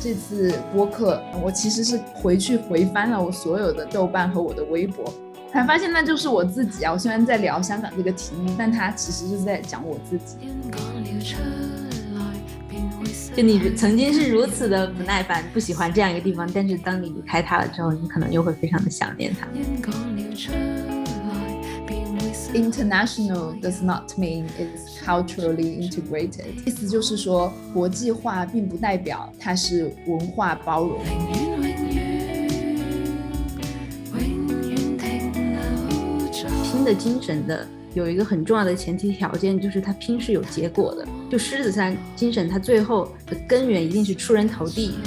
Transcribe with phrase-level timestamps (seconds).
[0.00, 5.12] 这次播客，我其实是回去回翻了我所有的豆瓣和我的微博，
[5.52, 6.92] 才发现那就是我自己啊！
[6.92, 10.36] 我虽然在聊香港这个题目，但它其实是在讲我自己。
[13.34, 19.46] 就你曾经是如此的不耐烦，不喜欢这样一个地方，但是当你离开它了之后，你可能又会非常的想念它。
[22.54, 26.46] International does not mean it's culturally integrated。
[26.64, 30.98] 意思就是说，国际化并不代表它是文化包容。
[36.62, 41.06] 拼的精神的有一个很重要的前提条件，就是它拼是有结果的。
[41.30, 44.98] 就狮子山精神，它最后的根源一定是出人头地。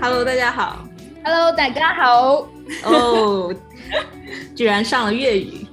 [0.00, 0.88] Hello，大家好。
[1.22, 2.46] Hello，大家好。
[2.84, 3.54] 哦。
[4.54, 5.66] 居然上了粤语，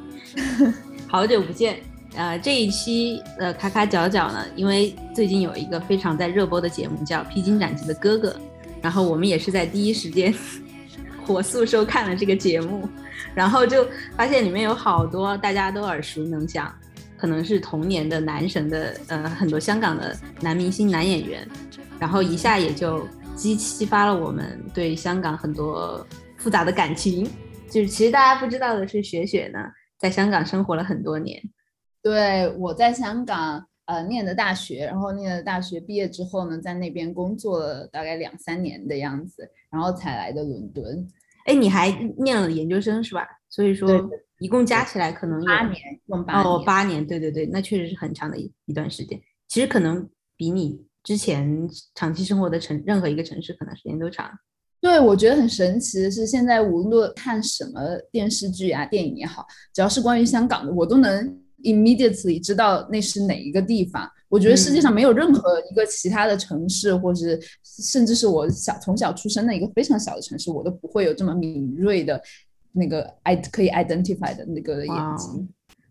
[1.07, 1.79] 好久不见。
[2.13, 8.29] 呃，这一期呃卡卡角角呢，因为最近有一个非常在热播的节目叫《披荆斩棘的哥哥》，
[8.81, 10.33] 然后我们也是在第一时间
[11.25, 12.89] 火速收看了这个节目，
[13.33, 16.69] 然后就发现里面有好多大家都耳熟能详，
[17.17, 21.47] 可能是童年的男神的呃很多香港的男明星、男演员，
[21.97, 27.25] 然后一下也就激激发了我们对香港很多复杂的感情。
[27.71, 29.59] 就是其实大家不知道的是，雪雪呢
[29.97, 31.41] 在香港生活了很多年。
[32.03, 41.07] 对，我在香港呃念的大学，然后念的大学毕业之后呢，在那边工作了大概两三年的样子，然后才来的伦敦。
[41.45, 43.25] 哎，你还念了研究生是吧？
[43.49, 43.89] 所以说
[44.39, 49.19] 一共加起来可能有八年，用八哦八年，对对对，那确实是很长的一一段时间。
[49.47, 54.31] 其实可能比你之前长期生活的城任何一个城市可能时间都长。
[54.81, 57.79] 对，我觉得很神奇的是，现在无论看什么
[58.11, 64.09] 电视剧啊、电影也好，只要是关于香港的，我都能 immediately 知道那是哪一个地方。
[64.27, 72.19] 我觉得世界上没有任何一个其他的城市，或是甚至是我小从小出生的一个非常小的城市，我都不会有这么敏锐的
[72.71, 75.47] 那个 i 可以 identify 的那个眼睛。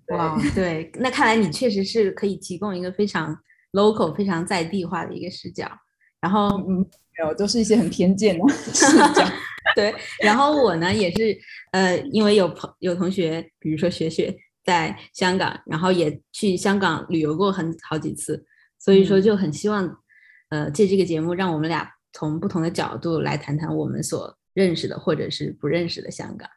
[0.08, 3.38] 哇，对，那看来你确实是可以提供一个非常
[3.70, 5.70] local、非常在地化的一个视角。
[6.20, 6.84] 然后，嗯。
[7.20, 9.24] 有，都是一些很偏见的 视角。
[9.76, 11.38] 对，然后我呢也是，
[11.72, 18.44] 呃，因为有朋有同学，比如说雪雪在香港，然后也去香港旅游过很好几次，
[18.78, 19.88] 所以说就很希望，
[20.48, 26.48] 呃，借这个节目让我们俩从不同的角度来谈谈我们所认识的或者是不认识的香港。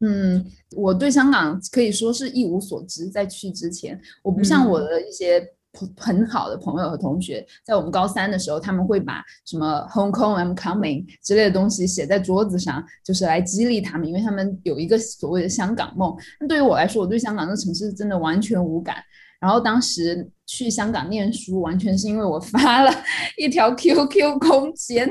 [0.00, 0.44] 嗯，
[0.76, 5.52] 我对香港可以说是一无所知，在去之前，我不像我的一些。
[5.96, 16.16] 很好的朋友和同学，在我们高三的时候，他们会把什么 “Hong Kong I'm coming” 之类的东西写在桌子上，就是来激励他们，因为他们有一个所谓的香港梦。
[16.40, 18.96] 那对于我来说，我对香港这个城市真的完全无感。
[19.40, 22.90] 然后当时去香港念书，完全是因为我发了
[23.36, 25.06] 一条 QQ 空间，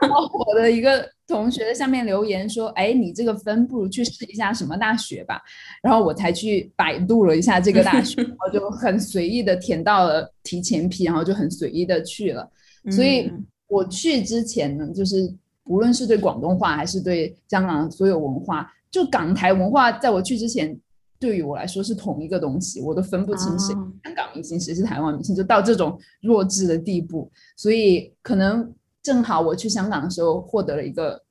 [0.00, 5.40] 然后我的一个同学在下面留言说：“哎，你这个分不如去试一下什么大学吧。”
[5.82, 12.50] 然后我才去百度了一下这个大学，然后就很随意的填到了提前批，然后就很随意的去了。
[12.90, 13.30] 所以
[13.68, 15.30] 我去之前呢，就是
[15.64, 20.78] 无论是对广东话还是对香港所有文化，就港台文化，在我去之前。
[21.18, 27.30] 对于我来说是同一个东西，我都分不清谁香港明星谁是台湾明星，就到这种弱智的地步。
[27.56, 31.22] 所以可能正好我去香港的时候获得了一个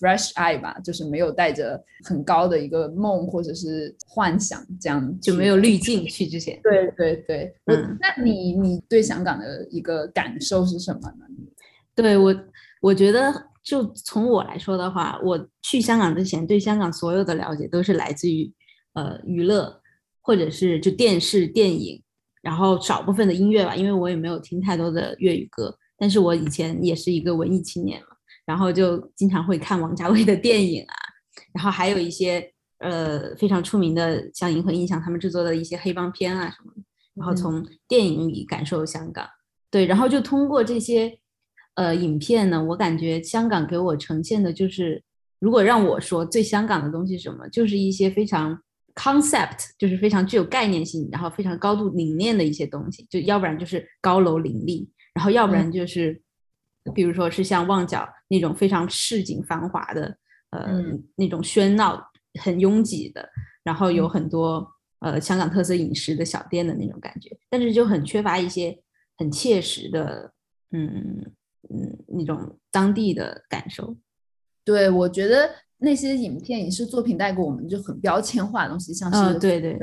[0.00, 6.58] fresh eye 吧，就是没有带着很高的一个梦或者是幻想，这样就没有滤镜去之前。
[6.62, 11.26] 对对对，嗯，那你你对香港的一个感受是什么呢？
[11.94, 12.34] 对我，
[12.80, 13.32] 我觉得
[13.62, 18.52] 就从我来说的话，我去香港之前对香港所有的了解都是来自于。
[18.98, 19.80] 呃，娱乐
[20.20, 22.02] 或者是就电视、电影，
[22.42, 25.72] 然后少部分的音乐吧，因为我也没有听太多的粤语歌。
[25.96, 28.08] 但是我以前也是一个文艺青年嘛，
[28.44, 30.94] 然后就经常会看王家卫的电影啊，
[31.54, 36.82] 然后还有一些呃非常出名的，像银河印象他们制作的一些黑帮片啊什么的，
[37.14, 39.24] 然后从电影里感受香港。
[39.70, 41.16] 对，然后就通过这些
[41.76, 45.00] 呃影片呢，我感觉香港给我呈现的就是，
[45.38, 48.60] 如果让我说最香港的东西什么，就是一些非常。
[48.98, 56.20] Concept 就是非常具有概念性，然后非常高度凝练的一些东西，就要不然就是高楼林立，然后要不然就是，
[56.92, 60.18] 比如说是像旺角那种非常市井繁华的，
[60.50, 60.82] 呃，
[61.14, 62.10] 那种喧闹
[62.40, 63.28] 很拥挤的，
[63.62, 64.68] 然后有很多
[64.98, 68.76] 呃香港特色饮食的小店的那种感觉，但是就很缺乏一些
[69.16, 70.32] 很切实的，
[70.72, 71.24] 嗯
[71.70, 73.96] 嗯那种当地的感受。
[74.64, 75.48] 对，我觉得。
[75.78, 79.78] 那些影片影视作品带给我们就很标签化的东西，像是对对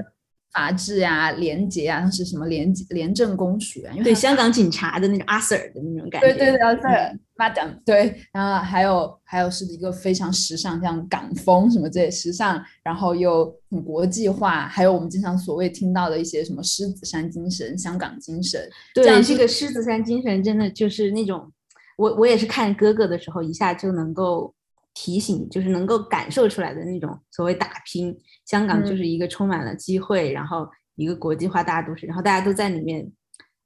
[0.51, 3.91] 法治呀、廉洁啊，是什么廉廉政公署啊？
[3.91, 6.27] 因为对香港警察的那种阿 Sir 的那种感觉。
[6.27, 18.61] 对对对，Sir Madam，对，然后还有还有是一个非常时尚，像港风什么这些时尚，然后又很国际化，还有我们经常所谓听到的一些什么狮子山精神、香港精神。
[18.93, 21.51] 对，这个狮子山精神真的就是那种，
[21.97, 24.53] 我我也是看哥哥的时候，一下就能够
[24.95, 28.17] 提醒，就是能够感受出来的那种所谓打拼。
[28.45, 30.65] 香港就是一个充满了机会，然后
[30.95, 33.11] 一个国际化大都市，然后大家都在里面，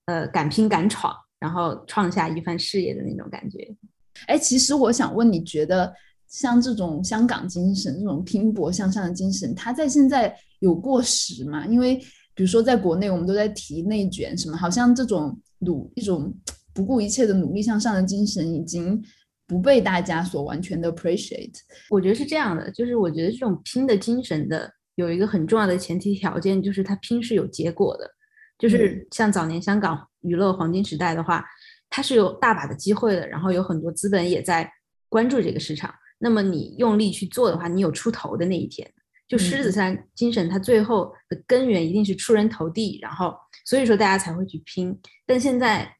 [0.05, 3.73] 呃，敢拼敢闯，然后创下一番事业的那种感觉。
[4.25, 5.93] 哎，其实我想问，你觉得
[6.27, 11.67] 像这种香港精神、这种拼搏向上的精神，它在现在有过时吗？
[11.67, 11.97] 因为
[12.33, 16.33] 比如说在国内，我们都在提内卷什么，好像这种努一种
[16.73, 18.99] 不顾一切的努力向上的精神已经。
[19.49, 21.55] 不被大家所完全的 appreciate，
[21.89, 28.07] 我觉得是这样的，就是我觉得这种拼的精神的有一个很重要的前提条件，就是它拼是有结果的，
[28.59, 31.43] 就是像早年香港娱乐黄金时代的话，
[31.89, 34.71] 它是有大把的机会的，然后有很多资本也在
[35.09, 38.87] 关注这个市场，那么你用力去做的话，你有出头的那一天。
[39.27, 43.35] 就狮子山精神，它最后的根源一定是出人头地，然后
[43.65, 44.95] 所以说大家才会去拼，
[45.25, 45.91] 但现在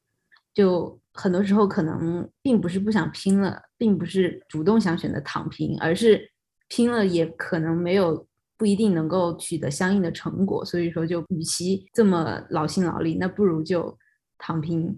[0.54, 1.00] 就。
[1.20, 6.32] 很多时候可能并不是不想拼了，并不是主动想选择躺平，而是
[6.70, 8.26] 拼了也可能没有
[8.58, 10.64] 不一定能够取得相应的成果。
[10.64, 13.98] 所以说，就与其这么劳心劳力，那不如就
[14.38, 14.98] 躺平。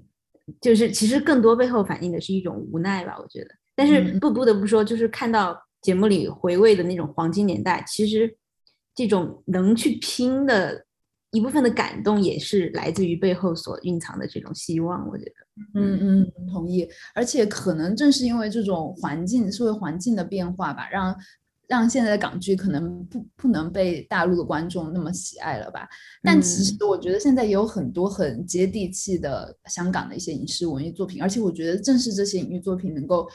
[0.59, 3.49] 就是其实更多背后反映的是一种无奈吧，我觉得。
[3.75, 8.37] 但是不不得不说，就是看到节目里回味的那种黄金年代，其实
[8.93, 10.85] 这种能去拼的。
[11.31, 15.31] 一部分的感动也是来自于背后所蕴藏的这种希望，我觉得，
[15.75, 16.87] 嗯嗯，同意。
[17.15, 21.15] 而且可能正是因为这种环境、社会环境的变化吧，让
[21.67, 25.87] 让现在的港剧可能不不能被大陆的观众那么喜爱了吧。
[26.21, 33.25] 但其实我觉得现在也有很多很接地气的香港的一些影视文艺作品，而且我觉得正是这些影视作品能够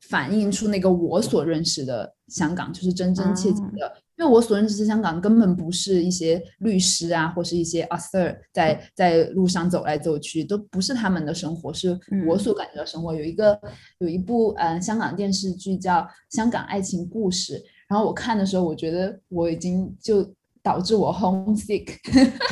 [0.00, 3.92] 反映出那个我所认识的香港，就是真真切切的。
[4.16, 11.96] 因为我所认识的香港根本不是一些律师啊，或是一些阿 Sir 在在路上走来走去，都不是他们的生活，是
[12.26, 13.14] 我所感觉到生活。
[13.14, 13.58] 有一个
[13.98, 16.00] 有一部嗯香港电视剧叫
[16.30, 17.54] 《香港爱情故事》，
[17.88, 20.28] 然后我看的时候，我觉得我已经就。
[20.68, 21.88] 导致我 homesick，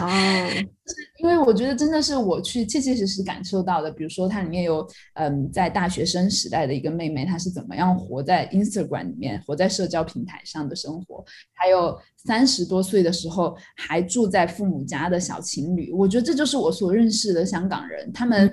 [0.01, 0.65] 哦，
[1.23, 3.91] 因为我觉得真的是我去切切实实感受到的。
[3.91, 11.23] 比如说，它里面有嗯，在大学生时代的一个妹妹，她是怎么样活在 Instagram 里面，活在社交平台上的生活；
[11.53, 15.93] 还有三十多岁的时候还住在父母家的小情侣。
[15.93, 18.51] 我觉得这就是我所认识的香港人，他们，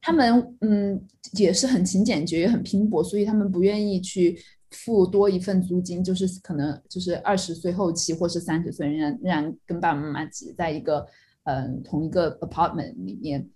[0.00, 4.38] 他们嗯也是很勤俭节约，很拼搏，所以他们不愿意去。
[4.72, 11.06] 付多一份租金，就是可能就是二十岁后期，或是三十岁仍然仍然跟爸爸妈妈挤在一个
[11.44, 13.48] 嗯同一个 apartment 里面。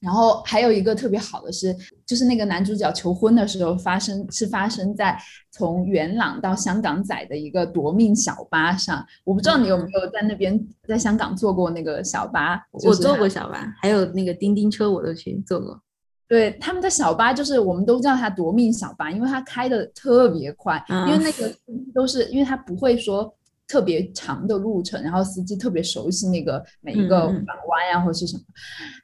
[0.00, 1.74] 然后还有一个特别好的是，
[2.06, 5.18] 就是那个男主角求婚的时候发生是发生在
[5.50, 9.04] 从元朗到香港仔的一个夺命小巴上。
[9.24, 12.64] 我不知道你有没有在那边在香港坐过那个小巴？
[12.70, 15.82] 我坐过小巴，还有那个叮叮车我都去坐过。
[16.28, 21.50] 对他们的小巴，就是我们都叫它夺命小巴，因为它开的特别快，因为那个
[21.94, 23.34] 都是因为它不会说
[23.66, 28.42] 特别长的路程，然后司机特别熟悉那个每一个转弯呀或者是什么，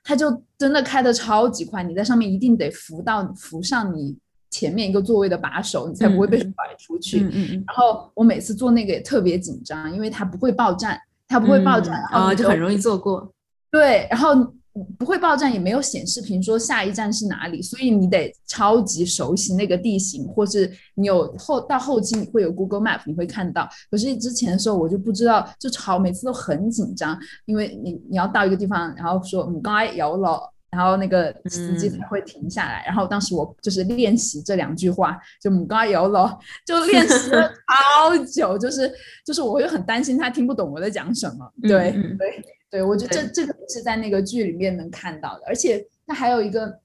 [0.04, 4.14] 他就真的开的超级快，你在上面一定得扶到扶上你
[4.50, 7.20] 前面一个座位的把手，你才不会被甩出去。
[7.66, 13.32] 然后我每次坐那个也特别紧张，因为它不会报站，它不会报站，然后就很容易坐过。
[13.70, 14.54] 对，然后。
[14.98, 23.68] 不会报站，也没有显示屏说下一站是哪里，所以你得超级熟悉那个地形，或是你有后到后期你会有 Google Map，你会看到。
[23.88, 27.16] 可是之前的时候我就不知道，就超每次都很紧张，
[27.46, 32.82] 因为你你要到一个地方，然后说唔该有了，然后那个司机才会停下来。
[32.84, 38.92] 然后当时我就是练习这两句话，就唔该有了，就练习了 好久，就是
[39.24, 41.48] 就是我会很担心他听不懂我在讲什么。
[41.62, 42.44] 对对。
[42.74, 46.76] 对，我觉得这这个是在那个剧里面能看到的，而且它还有一个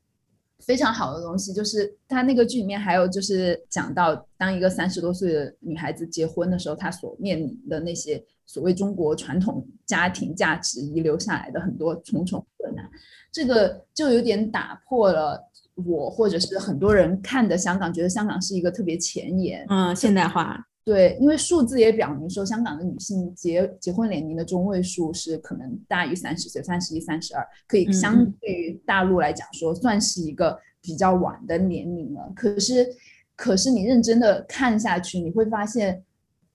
[0.59, 12.87] 非常好的东西，就是它那个剧里面还有就是讲到，当一个三十多岁的女孩子结婚的时候，她所面临的那些所谓中国传统家庭价值遗留下来的很多重重困难，
[13.31, 15.43] 这个就有点打破了
[15.73, 20.67] 我或者是很多人看的香港，觉得香港是一个特别前沿、嗯现代化。
[20.89, 32.33] 对，因为数字也表明说，香港的女性结结婚年龄的中位数是可能大于三十岁，三十一、三十二，可以相对于大陆来讲说，算是一个比较晚的年龄了。
[32.35, 32.89] 可是，
[33.35, 36.03] 可是你认真的看下去，你会发现，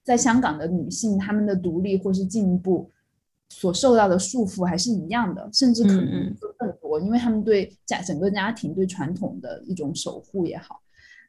[0.02, 2.90] 在香港的女性，她们的独立或是进步，
[3.50, 10.80] 所受到的束缚还是一样的，甚至可能嗯更多，因为她们对家整个家庭对传统的一种守护也好，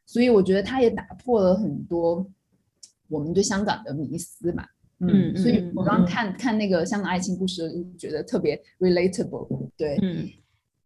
[0.07, 2.27] 所以我觉得它也打破了很多
[3.07, 4.65] 我们对香港的迷思嘛。
[4.99, 9.69] 嗯嗯所以嗯我刚嗯看看那个香港爱情故事，就觉得特别 relatable。
[9.75, 10.25] 对，嗯，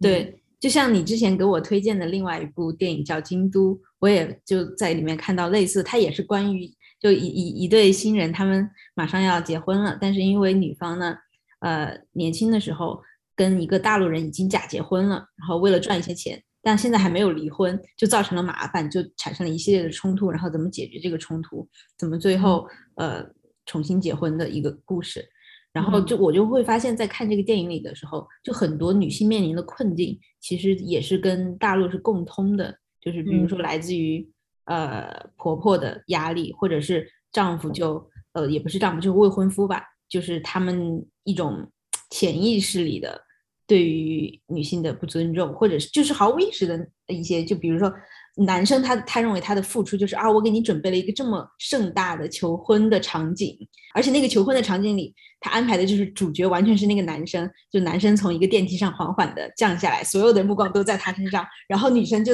[0.01, 6.67] 对，就像你之前给我推荐的另外一部电影叫《京都》，我也就在里面看到类似，它也是关于
[6.99, 11.15] 就一一一对新人，他们马上要结婚了，但是因为女方呢，
[11.59, 12.99] 呃，年轻的时候
[13.35, 23.25] 跟一个大陆人已经假结婚了，然后为了赚一些钱，但现在还没有离婚，就造成了麻烦，就产生了一系列的冲突，然后怎么解决这个冲突，怎么最后呃
[23.65, 25.23] 重新结婚的一个故事。
[25.71, 34.27] 然后就我就会发现，在看这个电影里的时候，就很多女性面临的困境，其实也是跟大陆是共通的，就是比如说来自于、
[34.65, 41.71] 呃婆婆的压力，或者是丈夫就呃也不是丈夫，就是未婚夫吧，就是他们一种
[42.09, 43.21] 潜意识里的
[43.69, 47.93] 对于女性的不尊重，或者是就是毫无意识的一些，就比如说
[48.37, 53.55] 男生他他认为他的付出就是啊，我给你准备了一个这么盛大的求婚的场景，
[53.93, 62.33] 而且那个求婚的场景里，他安排的就是主角完全是那个男生，就男生从一个电梯上缓缓的降下来，所有的目光都在他身上，然后女生就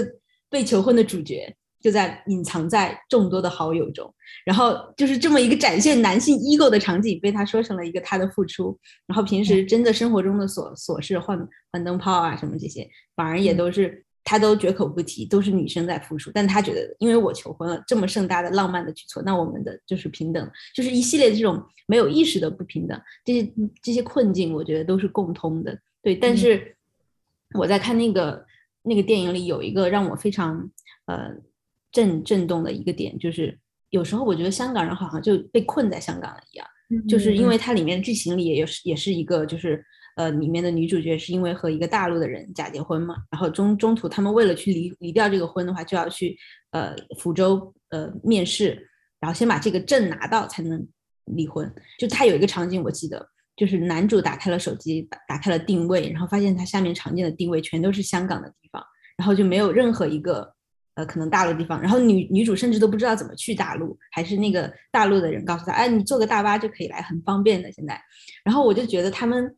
[0.50, 1.54] 被求婚的主角
[1.86, 4.12] 就在隐藏在众多的好友中，
[4.44, 8.76] 然后就是这么一个展现男性 ego 的场景，被他说成了一个他的付出，
[9.06, 14.04] 然后平时真的生活中的琐琐事，换换灯泡啊什么这些，反而也都是。
[14.28, 25.78] 他都绝口不提，都是女生在付出，但他觉得，因为我求婚了，这么盛大的浪漫的举措，那我们的就是平等，就是一系列的这种没有意识的不平等，这些这些困境，我觉得都是共通的。
[26.02, 26.76] 对，但是
[27.54, 28.44] 我在看那个
[28.82, 30.72] 那个电影里，有一个让我非常
[31.06, 31.30] 呃
[31.96, 33.58] 震震动的一个点，就是
[33.90, 36.68] 有时候我觉得香港人好像就被困在香港了一样，
[37.08, 39.84] 就是因为它里面剧情里也有也是一个就是。
[40.18, 46.38] 呃，里面的女主角是因为和一个大陆的人假结婚嘛，然后中中途他们为了去离离掉这个婚的话，就要去
[46.72, 50.88] 呃福州呃面试，然后先把这个证拿到才能
[51.26, 51.70] 离婚。
[52.00, 58.82] 就他有一个场景我记得，就是男主打开了手机，打打开了定位，然后发现他下面常见的定位全都是香港的地方，
[59.18, 60.55] 然后就没有任何一个
[60.96, 61.80] 呃可能大陆地方。
[61.80, 68.02] 然后女女主甚至都不知道怎么去大陆，还是那个大陆的人告诉她，哎，你坐个大巴就可以来，很方便的现在。
[68.44, 69.56] 然后我就觉得他们。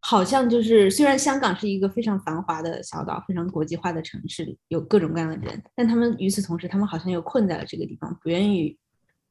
[0.00, 8.78] 好像就是，虽然香港是一个非常繁华的小岛，非常国际化的城市，有各种各样的人，但他们与此同时，他们好像又困在了这个地方，不愿意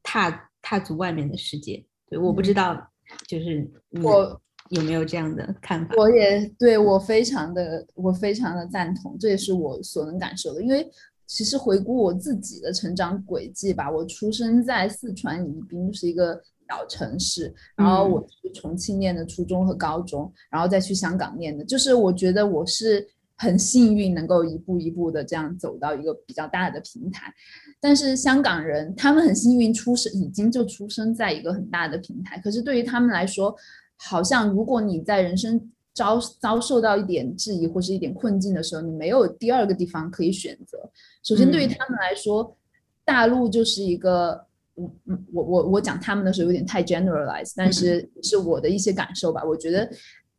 [0.02, 1.82] 踏踏足外面的世界。
[2.10, 2.86] 对，我不知道，
[3.26, 3.66] 就是
[4.02, 5.94] 我有没有这样的看法？
[5.96, 10.62] 我也对我非常的，我非常的赞同，这也是我所能感受的。
[10.62, 10.86] 因为
[11.28, 16.42] 其实回顾我自己的成长轨迹吧，我出生在四川宜宾，是一个。
[16.70, 21.64] 小城市，然后我去重庆念的初中和高中，然后再去香港念的。
[21.64, 23.08] 就是我觉得我是
[23.38, 27.32] 很幸运，能够一步一步的这样走到一个比较大的平台。
[27.80, 32.38] 但是香港人他们很幸运，出生已经就出生在一个很大的平台。
[32.40, 33.56] 可是对于他们来说，
[33.96, 35.58] 好像如果你在人生
[35.98, 40.78] 遭遭受到一点质疑或是一点困境的时候，你没有第二个地方可以选择。
[41.24, 42.56] 首先，对于他们来说，
[43.04, 44.46] 大陆就是一个。
[44.80, 44.88] 我
[45.32, 49.42] 我我我讲他们的时候有点太 generalize，但是是我的一些感受吧。
[49.44, 49.90] 我觉得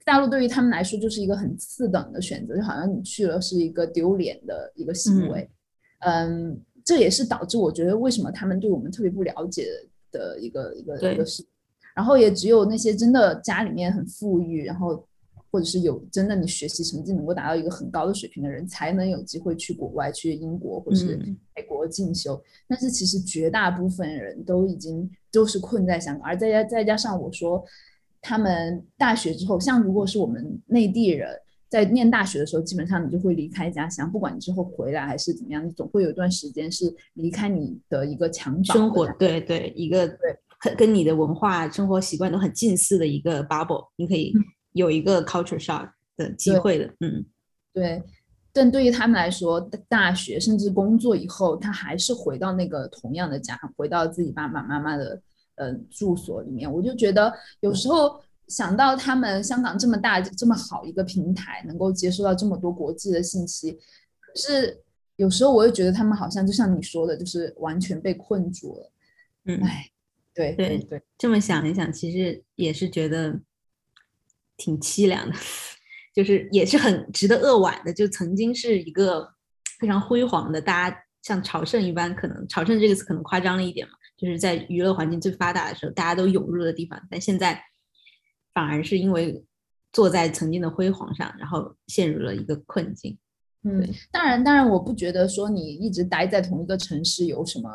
[0.05, 5.49] 大陆对于他们来说就是一个很次等的选择，就好像你去了是一个丢脸的一个行为。
[6.05, 9.67] 嗯，这也是导致我觉得为什么他们对我们特别不了解
[10.09, 11.45] 的一个一个一个事。
[11.93, 15.05] 然后也只有那些真的家里面很富裕，然后。
[15.51, 21.17] 或者是有真的你学习成绩能够达到一个很高的水平的人，才能有机会去国外，去英国或是
[21.55, 22.39] 美国进修。
[22.67, 27.63] 但是其实绝大部分人都已经都是困在香港，而再加再加上我说，
[28.21, 31.29] 他们大学之后，像如果是我们内地人
[31.67, 40.17] 在念大学的时候，基本上你就会离开家乡，不管你之后回来还是怎么样，你总会有一段时间是离开你的一个襁褓生活，对对，一个对
[40.61, 44.33] 跟跟你的文化生活习惯都很近似的一个 bubble，你可以。
[44.79, 47.25] 有一个 culture shock 的机会的，嗯，
[47.73, 48.01] 对，
[48.53, 49.59] 但对于他们来说，
[49.89, 55.21] 大学甚至工作以后，他还是回到那个同样的家，回到自己爸爸妈妈的
[55.55, 56.71] 呃住所里面。
[56.71, 64.81] 我就觉得有时候想到他们香港这么大这么好一个平台，能够接收到这么多国际的信息，可是
[65.17, 68.91] 有时候我又觉得他们好像就像你说的，就是完全被困住了。
[69.43, 69.89] 嗯，哎，
[70.33, 73.37] 对对对，这么想一想，其实也是觉得。
[74.59, 75.35] 挺凄凉的，
[76.13, 77.91] 就是也是很值得扼腕的。
[77.91, 79.27] 就曾经是一个
[79.79, 87.01] 非常辉煌的，大家像朝圣一般，可能朝圣这个词可能夸张了一点嘛，就是在娱乐环境最发达的时候，大家都涌入的地方。
[87.09, 87.59] 但现在
[88.53, 89.43] 反而是因为
[89.91, 93.17] 坐在曾经的辉煌上，然后陷入了一个困境。
[93.63, 97.69] 嗯，当然，当然，我不觉得说你一直待在同一个城市有什么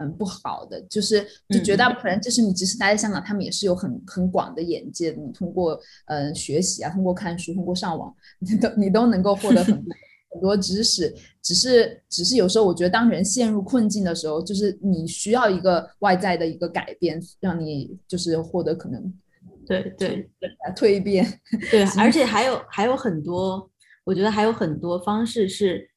[0.00, 5.20] 嗯不好的，就是就绝大部分人，就是你即使待在香港，他们也是有很很广的眼界的。
[5.20, 9.94] 你通过嗯学习啊，通过看书，通过上网，你都你都能够获得很多
[10.32, 11.14] 很多知识。
[11.42, 19.12] 只是只是有时候，我觉得当人陷入困境的时候，就是你需要一个外在的一个改变，让你就是获得可能
[19.66, 20.30] 对对
[20.74, 21.26] 蜕变。
[21.70, 23.70] 对，而且还有还有很多。
[24.04, 25.88] 我觉得还有很多方式是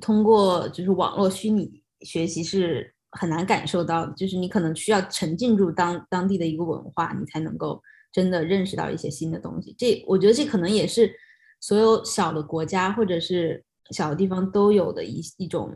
[0.00, 9.74] 通过，就是网络虚拟学习是很难感受到，就是你可能需要沉浸入当当地的一个文化，你才能够真的认识到一些新的东西。
[9.78, 11.12] 这我觉得这可能也是
[11.60, 15.74] 所有小的国家或者是小的地方都有的一一种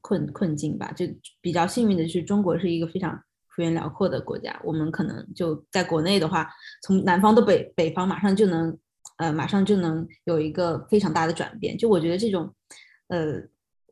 [0.00, 0.92] 困困境吧。
[0.92, 1.06] 就
[1.40, 6.48] 比较幸运的是，中国是一个非常幅员辽阔的国家，我们可能就在国内的话，
[6.82, 8.78] 从南方到北北方马上就能。
[9.16, 11.76] 呃，马上就能有一个非常大的转变。
[11.76, 12.50] 就我觉得这种，
[13.08, 13.34] 呃，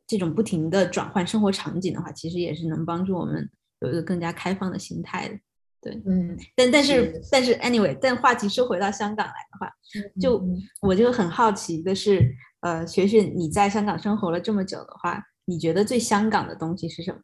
[0.09, 3.47] 这种不停的转换生活场景的话，其实也是能帮助我们
[3.81, 5.35] 有一个更加开放的心态的。
[5.79, 6.35] 对，嗯。
[6.55, 9.71] 但但是但是，anyway，但话题说回到香港来的话，
[10.19, 10.43] 就
[10.81, 17.19] 我就很好奇的是，呃，学学你在香港生活了这么久的话，你觉得最香港的东西是什么？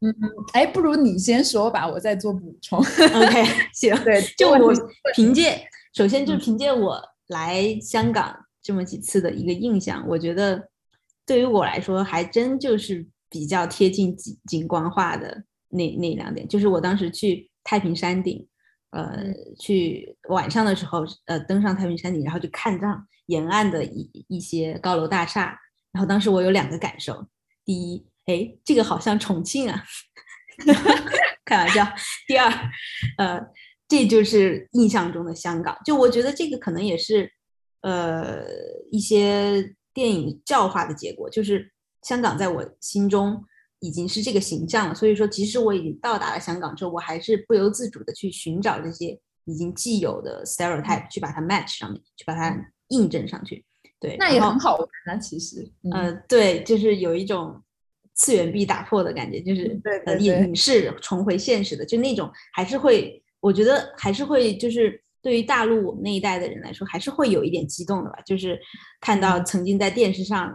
[0.00, 0.14] 嗯，
[0.54, 2.78] 哎，不如你先说吧，我再做补充。
[2.78, 3.94] OK， 行。
[4.02, 4.72] 对，就我
[5.14, 5.62] 凭借，
[5.94, 7.00] 首先就凭借我。
[7.28, 10.68] 来香港这么几次的一个印象，我觉得
[11.26, 18.46] 对于我来说还真就是比较贴近景景观化的那那两点，就是我当时去太平山顶，
[18.90, 25.58] 呃，去晚上的时候，呃，登上太平山顶，然后就看上沿岸的一一些高楼大厦，
[25.92, 27.26] 然后当时我有两个感受，
[27.64, 29.84] 第一，哎，这个好像重庆啊，
[31.44, 31.86] 开玩笑，
[32.26, 32.50] 第二，
[33.18, 33.40] 呃。
[33.88, 37.30] 这就是印象中的香港，就我觉得这个可能也是，
[37.82, 38.42] 呃，
[38.90, 41.70] 一些电影教化的结果，就是
[42.02, 43.44] 香港在我心中
[43.80, 44.94] 已经是这个形象了。
[44.94, 52.56] 所以说，即使我已经到达了香港之后，我还是不由自主的去寻找这些已经既有的 stereotype，去把它 match 上面，去把它
[52.88, 53.64] 印证上去。
[54.00, 55.70] 对，那也很好玩啊，其实。
[55.92, 57.62] 呃，对，就是有一种
[58.14, 63.18] 次元壁打破的感觉，就是呃影视重回现实的，就那种还是会。
[63.40, 68.20] 我觉得还是会，就是对于大陆我们那一代的人来说，还是会有一点激动的吧。
[68.26, 68.58] 就是
[69.00, 70.52] 看到曾经在电视上，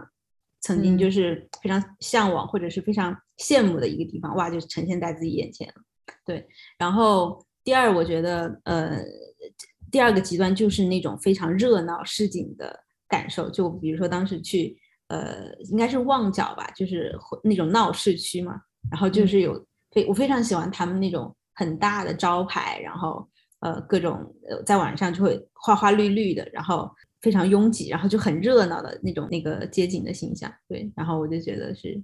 [0.60, 5.74] 曾经就是非常向往或者是非常羡慕的一个地方，哇，就呈现在自己眼前了。
[6.24, 6.46] 对，
[6.78, 9.02] 然后第二，我觉得呃，
[9.90, 12.78] 第二个极端就是那种非常热闹市井的
[13.08, 13.48] 感受。
[13.50, 14.76] 就比如说当时去
[15.08, 21.34] 呃，应该是旺角吧，就是那种闹市区嘛，然后就是有非我非常喜欢他们那种。
[21.54, 23.28] 很大的招牌，然后
[23.60, 26.90] 呃各种呃在晚上就会花花绿绿的，然后
[27.20, 32.02] 非常拥挤，然后就很热闹的那种那个街景的形象，对，然后我就觉得是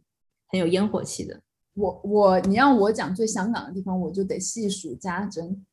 [0.49, 1.41] 很有烟火气的。
[1.75, 5.45] 我我你让我讲最香港的地方，我就得细数家珍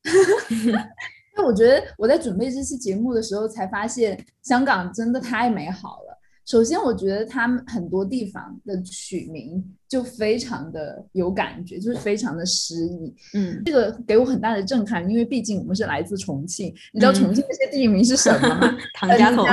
[1.36, 6.11] 因为我觉得我在准备这期节目的时候才发现，香港真的太美好了。
[6.44, 13.14] 首先，我觉得他们很多地方的取名就非常的有感觉，就是非常的诗意。
[13.34, 18.76] 嗯，这个给我很大的震撼，因为毕竟我们是来自重庆，你知道重庆那些地名是什么吗？
[18.94, 19.44] 唐家头。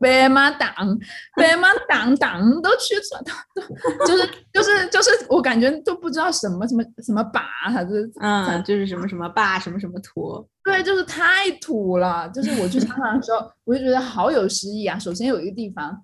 [0.00, 0.70] 白马党，
[1.36, 3.22] 白马党党都去了，
[3.54, 12.26] 都就是就是就是，我感觉都不知道什么什么什么把，他是嗯，就是什么什么坝，什么什么坨，对，就是太土了。
[12.30, 14.98] 就是我去香港的时候，我就觉得好有诗意啊。
[14.98, 16.02] 首先有一个地方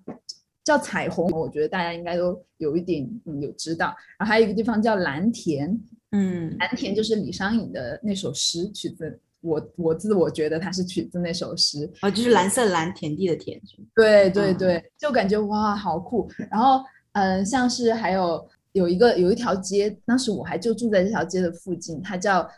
[0.63, 3.87] 叫彩虹，我觉得大家应该都有一点嗯有知道。
[4.19, 5.75] 然后还有一个地方叫蓝田，
[6.11, 9.19] 嗯，蓝田就是李商隐的那首诗曲子。
[9.41, 13.61] 我我自我觉得它是取自那首诗哦，就是蓝色蓝田地的田，
[13.95, 16.27] 对对对，就感觉哇好酷。
[16.49, 22.49] 然后嗯，像是还有有一个有一条街，当时我还就住在这条街的附近，它叫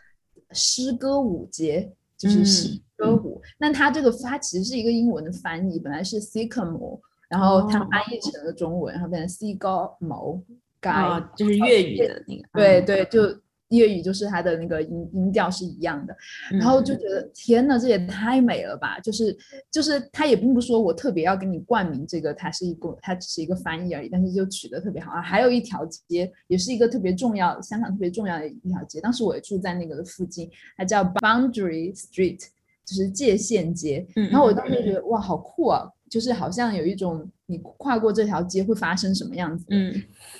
[0.52, 3.40] 诗歌舞街，就是诗歌舞。
[3.58, 10.42] 那它这个它其实是一个英文的翻译，本来是 sycamore，然后它翻译成了中文，然后变成 C 高毛
[10.80, 10.90] 街，
[11.36, 12.48] 就是粤语的那个。
[12.54, 13.38] 对对，就。
[13.70, 16.16] 粤语就是它的那个音音调是一样的，
[16.50, 18.98] 然后就觉得天呐，这也太美了吧！
[19.00, 19.36] 就是
[19.70, 25.22] 就是他也并不说我特别要给你冠名这个，它是一个它只是一个翻译而已，但是就取得特别好啊。
[25.22, 32.40] 还有一条街也是一个特别重要，香港特别重要的一条街，当时我也住在那个的附近，它叫 Boundary Street，
[32.84, 34.06] 就是界限街。
[34.14, 35.88] 然后我当时就觉得哇，好酷啊！
[36.10, 39.64] 就是好像有一种你跨过这条街会发生什么样子。
[39.70, 39.94] 嗯，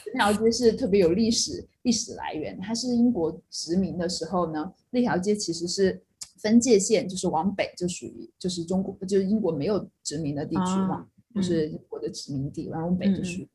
[0.04, 6.02] 这条街是特别有历史历史来源，它是英国殖民的时候呢，那条街其实是
[6.42, 13.46] 分界线就是往北就属于就是中国就是英国没有殖民的地区嘛，就是英国的殖民地，然后往北就是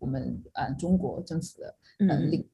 [0.00, 1.74] 我们呃中国政府的
[2.08, 2.44] 呃领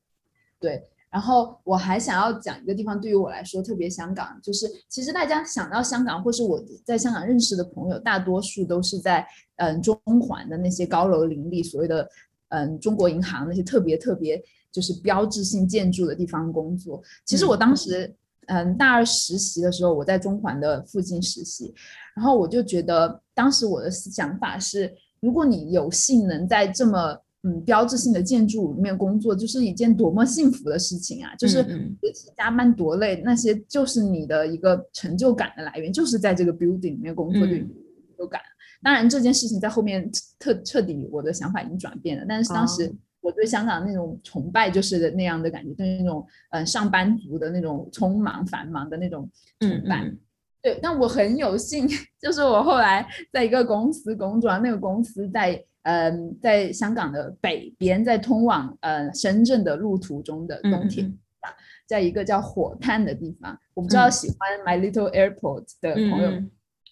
[0.60, 0.86] 对。
[1.10, 12.06] 然后我还想要讲一个地方，对于我来说特别香港，就是其实大家想到香港，或是我在香港认识的朋友，大多数都是在嗯中环的那些高楼林立，所谓的
[12.50, 17.02] 嗯中国银行那些特别特别就是标志性建筑的地方工作。
[17.24, 18.14] 其实我当时
[18.48, 21.74] 嗯大二实习的时候，我在中环的附近实习，
[22.14, 31.32] 然后我就觉得当时我的想法是，如果你有幸能在这么嗯，标志性的建筑里面工作就是一件多么幸福的事情啊！
[31.36, 31.64] 就是
[32.36, 37.68] 加班多累，那些就是你的一个成就感的来源，就是在这个 building 里面工作的成
[38.18, 38.40] 就感。
[38.82, 42.26] 当然，这件事情在后面彻彻底，我的想法已经转变了。
[42.28, 50.12] 但是当时我对香港那种崇拜就是那样的感觉，就是那种嗯上班族的那种匆忙繁忙的那种崇拜。
[50.60, 51.88] 对，但我很有幸，
[52.20, 55.64] 就是我后来在一个公司工作，那个公司在。
[55.82, 61.10] 嗯，在香港的北边，在通往呃深圳的路途中的东铁
[61.86, 66.42] 在一个叫火炭的地方，我不知道喜欢 My Little Airport 的朋友，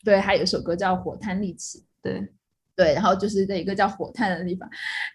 [0.04, 2.32] 对，还有一首歌叫《火炭利器》，对。
[2.76, 4.68] 对，然后就是在一个叫火炭的地方，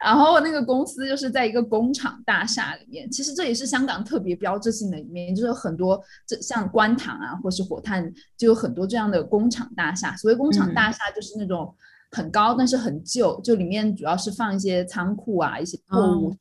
[0.04, 10.18] 然后那个公司就是在一个工厂大厦里面，其实这也是香港特别标志性的一面，就是很多这像观塘啊，或是火炭，就有很多这样的工厂大厦。
[10.18, 11.72] 所谓工厂大厦，就是那种。
[12.12, 16.36] 很高，但是很旧，就里面主要是放一些仓库啊，一些货物。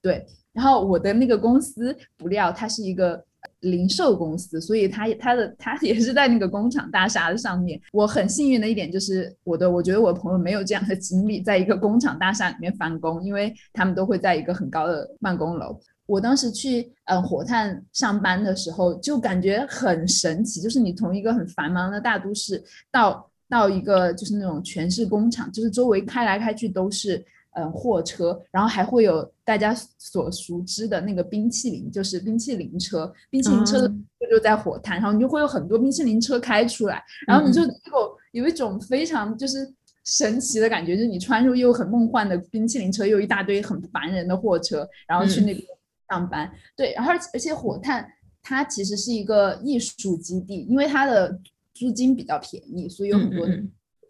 [0.00, 3.22] 对，然后我的那个公司不料它是一个
[3.60, 7.78] 零售公司，所以它它的 它也是在那个工厂大厦的上面。
[7.92, 15.78] 我很幸运的一点就是我的，我觉得我朋友没有这样的经历，在一个工厂大厦里面翻工，因为他们都会在一个很高的办公楼。
[16.06, 23.29] 我当时去嗯火炭上班的时候，就感觉很神奇，就是你从一个很繁忙的大都市到。
[23.50, 27.22] 到一个就是那种全是工厂，就是周围开来开去都是
[27.56, 33.88] 嗯货车，然后还会有大家所熟知的那个冰淇淋，就是冰淇淋车，冰淇淋车
[34.20, 39.68] 就就在火炭，然后你就会有很多冰淇淋车开出来，然后你就有有一种非常就是
[40.04, 45.66] 神奇的感觉，就是你穿入又很梦幻的冰淇淋车，又一大堆很烦人的货车，然后去那边
[46.08, 48.08] 上班，对，然后而且火炭
[48.42, 51.36] 它其实是一个艺术基地，因为它的。
[51.74, 53.46] 租金比较便宜，所以有很多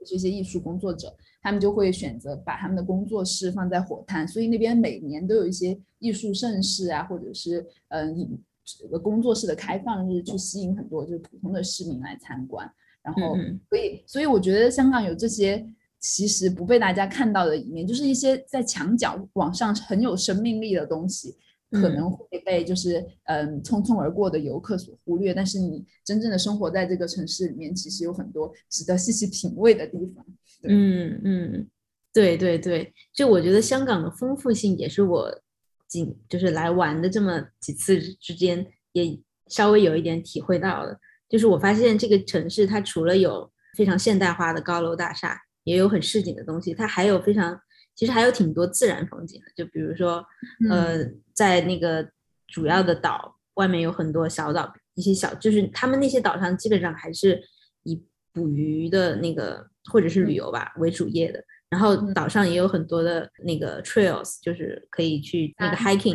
[0.07, 12.70] 这些艺术工作者，他们就会选择把他们的工作室放在火炭，所以那边每年都有一些艺术盛事啊，或者是嗯，这个工作室的开放日，去吸引很多就是普通的市民来参观。
[13.03, 13.35] 然后，
[13.68, 15.66] 所以，所以我觉得香港有这些
[15.99, 21.35] 其实不被大家看到的一面，就是一些在墙角往上很有生命力的东西。
[21.70, 30.24] 可能会被就是嗯匆匆而过的游客所忽略，但是你真正的生活在这个城市里面，其实有很多值得细细品味的地方。
[30.64, 31.68] 嗯嗯，
[32.12, 35.42] 对对对，就我觉得香港的丰富性也是我
[35.87, 47.61] 仅就是来玩的这么几次之间也稍微有一点体会到的，就是我发现这个城市它除了有非常现代化的高楼大厦，也有很市井的东西，它还有非常。
[47.96, 50.24] 其实还有挺多自然风景的，就比如说，
[50.70, 51.04] 呃，
[51.40, 52.07] 在那个
[52.48, 57.40] 主要的岛外面有很多小岛，一些小，就是他们那些岛上基本上还是
[57.85, 57.98] 以
[58.35, 61.42] 捕鱼的那个或者是旅游吧为主业的。
[61.70, 66.14] 然后岛上也有很多的那个 trails，就是可以去那个 hiking。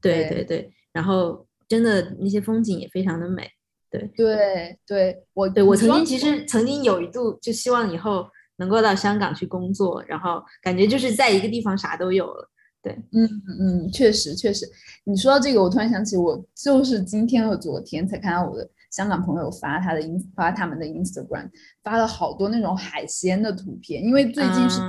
[0.00, 0.68] 对对对。
[0.92, 3.48] 然后真的那些风景也非常的美。
[3.88, 8.26] 对对对，我对我曾经其实曾经有一度就希望以后。
[8.56, 12.48] 能够到香港去工作，然后感觉就是在一个地方啥都有了。
[12.84, 14.64] 对，嗯嗯，确实确实。
[15.04, 21.48] 你说到这个，我突然想起，我就是今天和昨天才看到我的香港朋友发他的 ins 发他们的 Instagram，
[21.82, 24.04] 发了好多那种海鲜的图片。
[24.04, 24.80] 因为最近是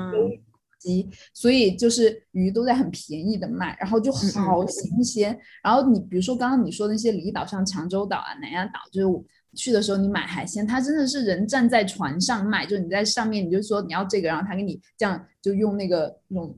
[1.33, 5.35] 所以就是鱼都在很便宜的卖，然后就好新鲜。
[5.63, 9.25] 然后你比如说刚刚你说那些离岛，像长洲岛啊、南丫岛，就是。
[9.57, 16.53] 去的时候你买海鲜，他真的是人站在船上卖，就你在上面，你就说你要这个，然后他给你这样就用那个那种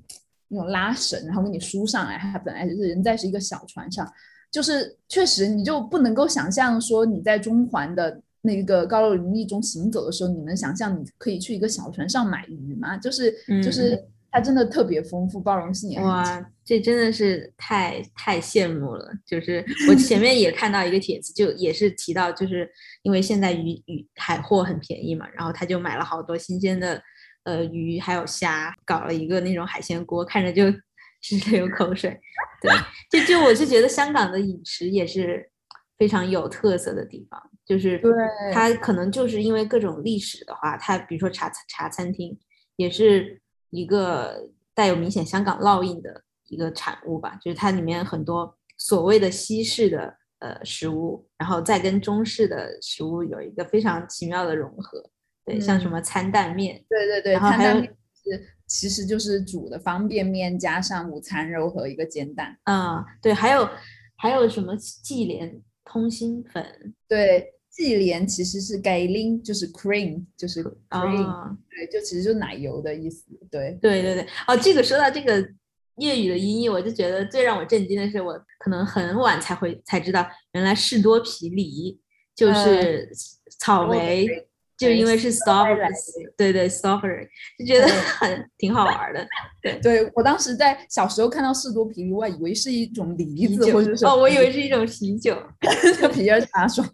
[0.50, 2.18] 那种拉绳，然后给你输上来。
[2.18, 4.08] 他本来就是人在是一个小船上，
[4.52, 12.98] 就是确实你就不能够想象说你在中环的那个高楼林立中行走的时候，你能想象你可以去一个小船上买鱼吗？
[12.98, 13.34] 就是
[13.64, 14.04] 就是。
[14.30, 19.10] 它真的特别丰富，包容性也哇，这真的是太太羡慕了。
[19.26, 22.70] 就是我前面也看到一个帖子，就也是提到，就是
[23.04, 27.02] 因为现在鱼鱼海货很便宜嘛，然后他就买了好多新鲜的
[27.48, 30.64] 呃鱼还有虾，搞了一个那种海鲜锅，看着就
[31.24, 32.20] 直流口水。
[32.62, 32.72] 对，
[33.10, 35.50] 就就我是觉得香港的饮食也是
[35.98, 38.12] 非常有特色的地方，就是对
[38.54, 42.38] 它可能就是因为各种历史的话，它比如说茶茶餐厅
[42.76, 55.10] 也是一个带有明显香港烙印的一个产物吧，就是它里面很多所谓的西式的呃食物，然后再跟中式的食物有一个非常奇妙的融合，
[55.48, 62.58] 对，像什嗯么餐蛋面，对对对，然后还有餐蛋面是其实就是煮的方便面加上午餐肉和一个煎蛋。
[62.64, 63.68] 啊、对，还有
[64.18, 73.24] 还有什么忌廉通心粉对，忌廉其实是 g a l i n 就是 cream，就是 cream，、啊，对，就其实就是奶油的意思。
[73.50, 75.42] 对，对对对，哦，这个说到这个
[76.00, 81.98] 粤语的音译，我就觉得最让我震惊的是，我可能很晚才会才知道，原来士多啤梨
[82.36, 83.10] 就呃是
[83.60, 84.28] 草莓，
[84.78, 85.90] 就是因为是 strawberry，
[86.38, 89.28] 对对 strawberry，就觉得很挺好玩的。
[89.62, 95.36] 对对我当时在小时候看到士多啤梨，我还以为是一种梨子或者是什么哦，我以为是一种啤酒。
[96.00, 96.88] 就皮尔茶爽。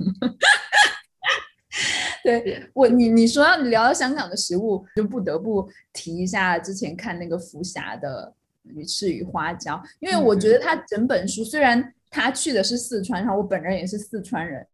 [2.23, 14.65] 对我，你你说到你聊到香港的食物，就不得不提一下之前看那个福霞的鱼翅与花椒，因为我觉得他整本书虽然他去的是四川，然后我本人也是四川人，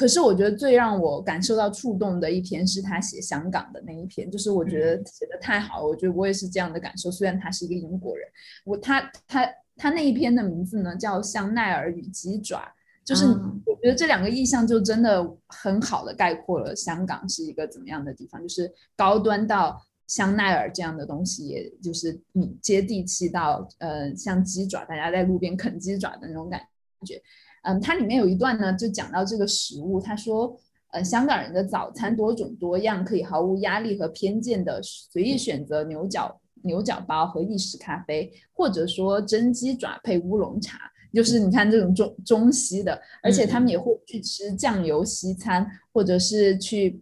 [0.00, 7.10] 可是我觉得最让我感受到触动的一篇是他写香港的那一篇，就是我觉得写的太好了，我觉得我也是这样的感受。
[7.10, 8.26] 虽然他是一个英国人，
[8.64, 12.56] 我他他他那一篇的名字呢叫《香奈儿与鸡爪》。
[13.04, 26.62] 就是嗯我觉得这两个意象就真的很好的概括了香港是一个怎么样的地方，就是高端到香奈儿这样的东西，也就是你接地气到呃像鸡爪，大家在路边啃鸡爪的那种感
[27.04, 27.20] 觉。
[27.62, 30.58] 嗯，它里面有一段呢，就讲到这个食物，他说。
[30.92, 40.80] 呃，香港人的早餐多种多样，可以毫无压力和偏见的随意选择牛角牛角包和意式咖啡，或者说蒸鸡爪配乌龙茶。
[41.14, 47.00] 就是你看这种中中西的，而且他们也会去吃酱油西餐，或者是去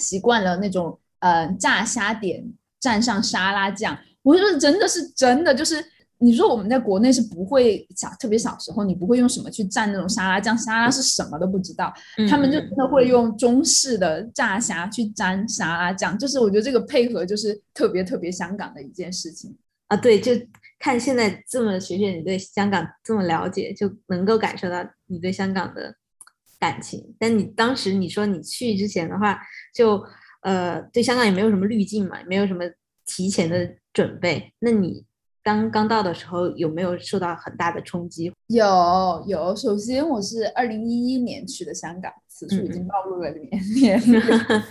[0.00, 2.42] 习惯了那种呃炸虾点
[2.80, 3.94] 蘸上沙拉酱。
[4.22, 5.84] 我说真的是真的，就是
[6.20, 11.92] 你说我们在国内是不会小，特别小时候你不会用什么去蘸那种沙拉酱，沙拉是什么都不知道，
[12.28, 19.56] 他们就嗯真的会用中式的炸虾去沾沙拉酱，就是我觉得这个配合就是特别特别香港的一件事情。
[19.86, 20.32] 啊，对，就
[20.78, 25.94] 看现在这么学学你对香港这么了解，就能够感受到你对香港的
[26.58, 27.14] 感情。
[27.18, 29.40] 但你当时你说你去之前的话，
[29.72, 30.04] 就
[30.42, 32.64] 呃对香港也没有什么滤镜嘛，也没有什么
[33.06, 34.52] 提前的准备。
[34.58, 35.06] 那你
[35.48, 38.30] 刚刚到的时候有没有受到很大的冲击？
[38.48, 38.66] 有
[39.26, 43.48] 有，首先我是二零一一年去的香港，此处已经嗯暴露了年
[43.80, 44.20] 年龄。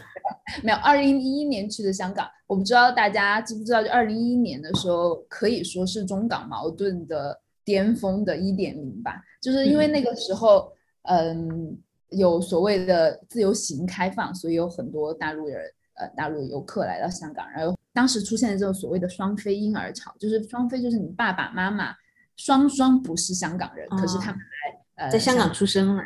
[0.62, 10.72] 没有，二零一一年去的香港，我不知道大家知不知道，就二零一一年的时候，可以说是中港矛盾的巅峰的一点零吧，就是因为那个时候，
[11.10, 11.76] 嗯，
[12.10, 15.60] 有所谓的自由行开放，所以有很多大陆人，
[15.96, 21.96] 呃，大陆游客来到香港，然后当时出现的这种所谓的双非婴儿潮，就是双非就是你爸爸妈妈
[22.36, 26.04] 双双不是香港人，可是他们来呃在香港出生了，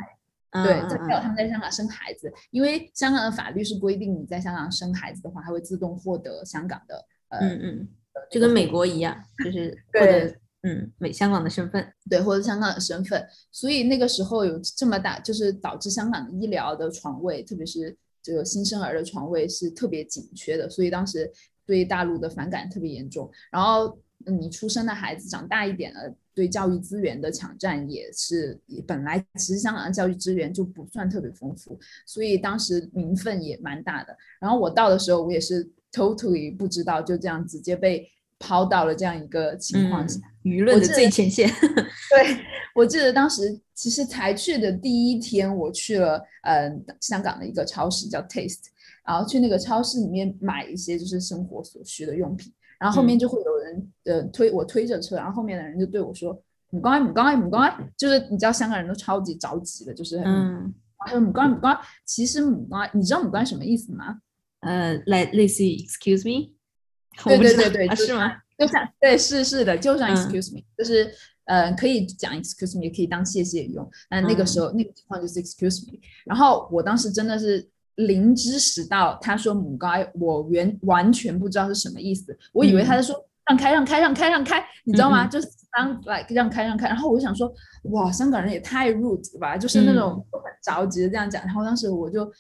[0.63, 6.95] 对，嗯嗯在没有他们在香港生孩子，因为香港的法律是规定，你在香港生孩子的话，他会自动获得香港的
[7.27, 7.87] 呃，嗯嗯，
[8.31, 11.85] 就跟美国一样，就是获对得嗯美香港的身份。
[12.09, 13.21] 对，或者香港的身份。
[13.51, 21.29] 所以那个时候有这么大，就是导致香港的医疗的床位，特别是这个新生儿的床位是特别紧缺的，所以当时
[21.71, 23.31] 对大陆的反感特别严重。
[23.49, 34.15] 然后嗯你出生的孩子长大一点了，对教育资源的抢占也是本来其实香港的教育资源就不算特别丰富，所以当时民愤也蛮大的。
[34.41, 38.05] 然后我到的时候，我也是 totally 不知道，就这样直接被
[38.37, 40.19] 抛到了这样一个情况下。
[40.43, 41.49] 嗯，舆论的最前线。
[42.11, 42.37] 对，
[42.75, 48.65] 我记得当时其实才去的第一天，我去了呃香港的一个超市叫 Taste，
[49.11, 53.19] 然后去那个超市里面买一些就是生活所需的用品，然后后面嗯。
[53.19, 56.31] 就会有人呃推我推着车，然后后面的人就对我说
[56.69, 64.21] 唔该唔该唔该，就是你知道香港人都超级着急的，就是很嗯，他说唔该唔该，其实唔该，你知道唔该什么意思吗？
[64.61, 66.53] 呃，来类似于 excuse me，
[67.25, 68.31] 对对对对，啊，是吗？
[68.57, 70.15] 就像对是是的，就像嗯。
[70.15, 71.11] excuse me，、就是
[71.45, 73.85] 呃可以讲 excuse me，也可以当谢谢用。
[74.09, 83.15] 但那个时候、那个情况就是 excuse me，然后我当时真的是零知识到他说母该，我原完全不知道是什么意思，我以为他在说。
[83.49, 85.25] 让开，让开，让开，让开，你知道吗？
[85.25, 86.87] 嗯嗯就是当 like 让开，让开。
[86.87, 87.51] 然后我就想说，
[87.85, 91.43] 哇，香港人也太 rude 了吧，就是那种很着急的这样讲。
[91.43, 92.31] 然后当时我就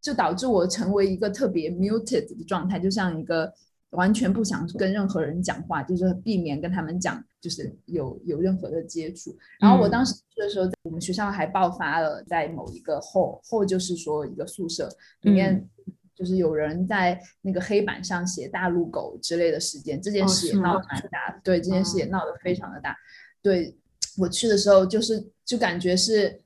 [0.00, 3.52] 就导致我成为一个特别 muted 的状态，就像一个
[3.90, 9.36] 完全不想跟任何人讲话，就是避免跟他们讲，就就是有有任何的接触。
[9.60, 14.88] 然后我当时去的时候，我们学校还爆发了在某一个后后，就是说一个宿舍
[15.20, 15.68] 里面。
[16.16, 21.38] 就是有人在那个黑板上写“大陆狗”之类的事件，这件事也闹得蛮大。
[21.44, 22.96] 对，这件事也闹得非常的大。
[23.42, 23.76] 对
[24.16, 26.40] 我去的时候，就是就感觉是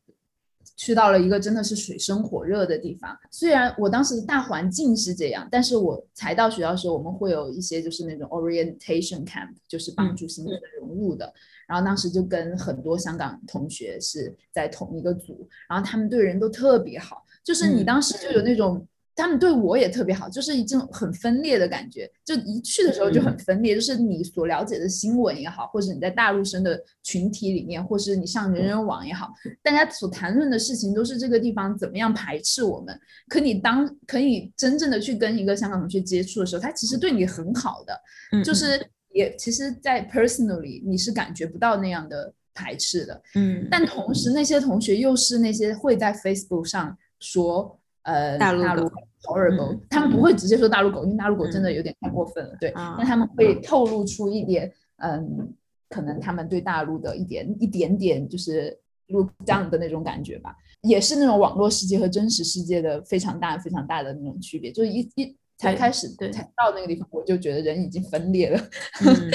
[0.81, 3.15] 去到了一个真的是水深火热的地方。
[3.31, 11.31] 虽然我当时的大环境是这样，但是我才到学校的时候，我们会有一些就是那种 orientation camp，就是帮助新生融入的。
[11.69, 18.87] 然后当时就跟很多香港同学是在同一个组，然后他们对人都特别好，就是你当时就有那种。
[19.21, 22.11] 他们对我也特别好，就是一种很分裂的感觉。
[22.25, 32.99] 就一去的时候就很分裂，就是你所了解的新闻也好，或者你在大陆生的群体里面，或是你上人人网也好，大家所谈论的事情都是这个地方怎么样排斥我们。
[33.29, 43.21] 可你当可以真正的去跟一个香港同学接触的时候，他其实对你很好的，就是也其实，在 personally 你是感觉不到那样的排斥的。
[43.35, 48.91] 嗯，但同时那些同学又是那些会在 Facebook 上说，呃，大陆。
[49.23, 52.73] horrible，他们不会直接说大陆狗，因为大陆狗真的有点太过分了，对。
[52.75, 55.53] 但他们会透露出一点，嗯，
[55.89, 58.77] 可能他们对大陆的一点一点点就是
[59.09, 64.73] 录这样的那种感觉吧，也是那种网络世界和真实世界的非常大非常大的那种区别。
[64.73, 68.59] 就是一一才开始对才到那个地方，我就觉得人已经分裂了。
[69.05, 69.31] 嗯，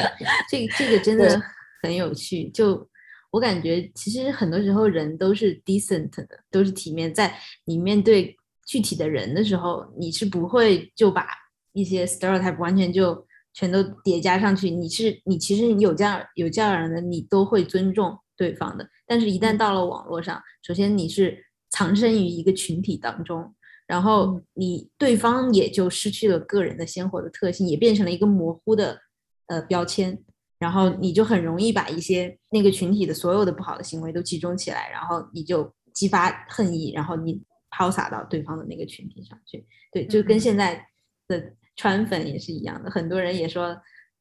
[0.49, 1.39] 这这个真的
[1.83, 2.49] 很有趣。
[2.49, 2.87] 就
[3.29, 7.31] 我感觉，其实很多时候人都是 decent 的，都是体面，在
[7.65, 8.35] 你面对。
[8.65, 11.27] 具体的人的时候，你是不会就把
[11.73, 14.71] 一些 stereotype 完全就全都叠加上去。
[14.71, 18.89] 你是你其实有这样有这样人的，你都会尊重对方的。
[19.05, 23.53] 但是，一旦到了网络上，首先你是藏身于一个群体当中，
[23.85, 28.99] 然后你对方也就失去了个人的鲜活的特性，也变成了一个模糊的
[29.45, 30.17] 呃标签。
[30.57, 37.39] 然后你就很容易把一些那个群体的所有的不好的行为都集中起来，然后你就激发恨意，然后你。
[37.75, 40.87] 抛洒到对方的那个群体上去，对，就跟现在
[41.27, 42.89] 的川粉也是一样的。
[42.89, 43.77] 很多人也说，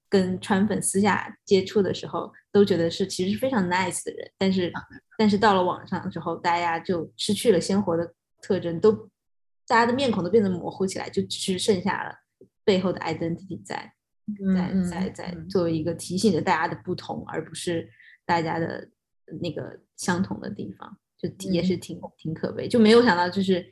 [0.08, 4.72] 跟川粉私下接触的时候，都觉得是其实非常 nice 的人，但是
[5.16, 8.12] 但是到了网上之后，大家就失去了鲜活的
[8.42, 8.92] 特征，都
[9.68, 12.12] 大家的面孔都变得模糊起来，就只剩下了
[12.64, 13.92] 背后的 identity 在
[14.56, 17.88] 在在在作为一个提醒着大家的不同，而不是
[18.26, 18.88] 大家的
[19.40, 20.98] 那个相同的地方。
[21.50, 23.64] 也是挺挺可悲，就没有想到，就是，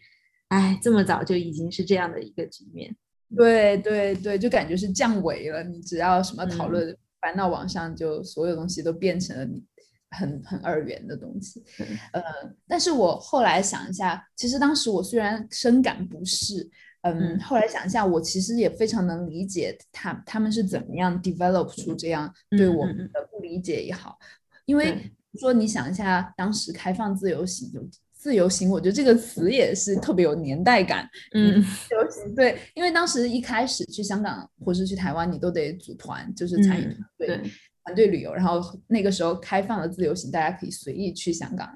[0.48, 2.94] 哎，这么早就已经是这样的一个局面。
[3.34, 5.62] 对对对，就感觉是降维了。
[5.62, 9.64] 你只要什么讨论搬到网上，就所有东西都变成了你
[10.10, 11.64] 很很二元的东西。
[12.12, 12.22] 呃，
[12.68, 16.68] 但是我后来想一下，其实当时我虽然深感不适，
[17.00, 24.18] 嗯，后来想一下，我其实也非常能理解他他们是怎么样 develop 出这样对我们的不理解也好，
[24.66, 25.10] 因为。
[25.38, 31.08] 说你想一下，当时开放自由行，有自由行，我觉得这个词也是特别有年代感。
[31.34, 37.50] 嗯，自由行对，因为当时一开始去香港或是去台湾，你都得组团，就是参与团队
[37.84, 38.32] 团队旅游。
[38.32, 41.68] 然后那个时候开放了自由行，大家可以随意去香港。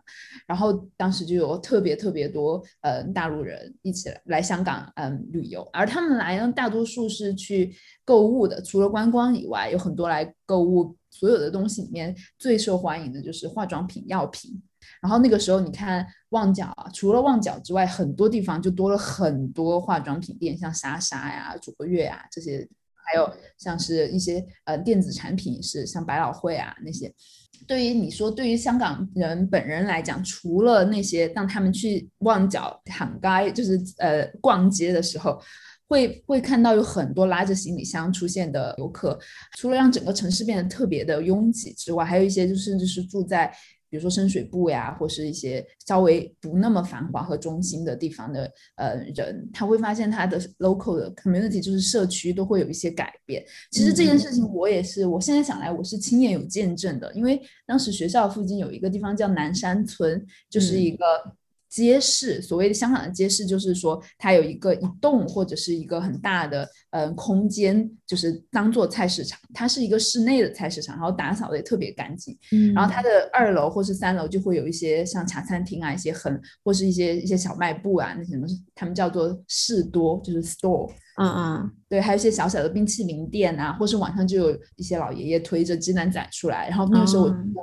[0.46, 10.94] 然后当时就有特别特别多呃大陆人一起来来香港嗯旅游，而他们来呢，大多数是去购物的，除了观光以外，有很多来购物。
[11.18, 14.60] 所有的东西里面最受欢迎的就是化妆品、药品。
[15.02, 27.12] 然后那个时候，你看旺角啊，除了旺角之外，很多地方就多了很多化妆品店，像莎莎呀、卓越啊这些，还有像是一些呃电子产品是像百老汇啊那些。
[27.66, 35.40] 对于你说，对于香港人本人来讲，除了那些让他们去旺角喊街，就是呃逛街的时候。
[35.88, 39.18] 会会看到有很多拉着行李箱出现的游客，
[39.56, 43.46] 除了让整个城市变得特别的拥挤之外，还有一些就甚至是住在
[43.88, 53.44] 比如说深水埗呀，或是一些稍微不那么繁华和中心的地方的呃人，他会发现他的 local 的 community 就是社区都会有一些改变。
[53.70, 61.04] 其实这件事情我也是，我现在想来我是亲眼有见证的，因为当时学校附近有一个地方叫南山村，就是一个。
[61.76, 69.38] 街市，所谓的香港的街市，就是说它有一个一栋或者是一个很大的嗯空间，就是当做菜市场。
[69.52, 72.36] 它是一个室内的菜市场，然后打扫的也特别干净。
[72.52, 80.90] 嗯，然后它的二楼或是三楼就会有一些像茶餐厅啊，一些很或是一些一些小卖部啊，那什么他们叫做士多，就是 store。
[81.18, 87.54] 嗯嗯，对，还有一些小小的冰淇淋店啊，或是晚上就有一些老爷爷推着鸡蛋仔出来，然后那个时候我们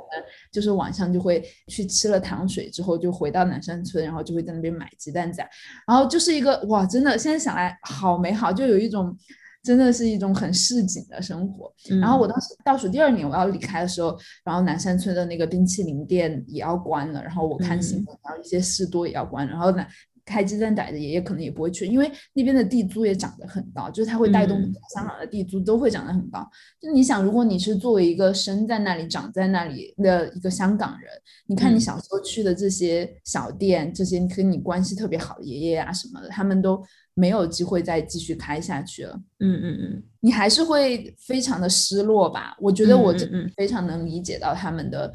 [0.50, 5.48] 就是晚上就会去吃了糖水之后，就回到南山村，然后就会在那边买鸡蛋仔，
[5.86, 9.16] 然后就是一个哇，真的现在想来好美好，就有一种
[9.64, 11.72] 真的是一种很市井的生活。
[12.00, 19.84] 然后我当时倒数第二年我要离开的时候，然后南山村的那个冰淇淋店也要关了，然后我看新闻，然后一些士多也要关，然后呢。
[20.24, 24.58] 开鸡蛋仔的爷爷可能也不会去，因为那边的地租也涨得很高，就是它会带动
[24.94, 26.46] 香港的地租都会涨得很高。
[26.80, 31.10] 就你想，如果你是作为一个生在那里、长在那里的一个香港人，
[31.46, 36.82] 你看你小时候去的这些小店，这些跟你关系特别好的爷爷啊什么的，他们都
[37.14, 39.20] 没有机会再继续开下去了。
[39.40, 42.56] 嗯嗯嗯，你还是会非常的失落吧？
[42.60, 43.14] 我觉得我
[43.56, 45.06] 非常能理解到他们的。
[45.06, 45.12] 嗯，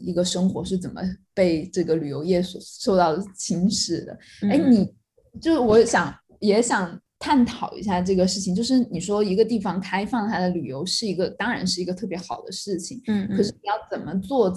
[0.00, 1.00] 一个生活是怎么
[1.32, 4.18] 被这个旅游业所受到侵蚀的？
[4.50, 4.92] 哎，你
[5.40, 14.54] 就是我想也想探讨一下这个事情，就是你说一个地方开放它的旅游是一个，当然是一个特别好的事情，嗯，可是你要怎么做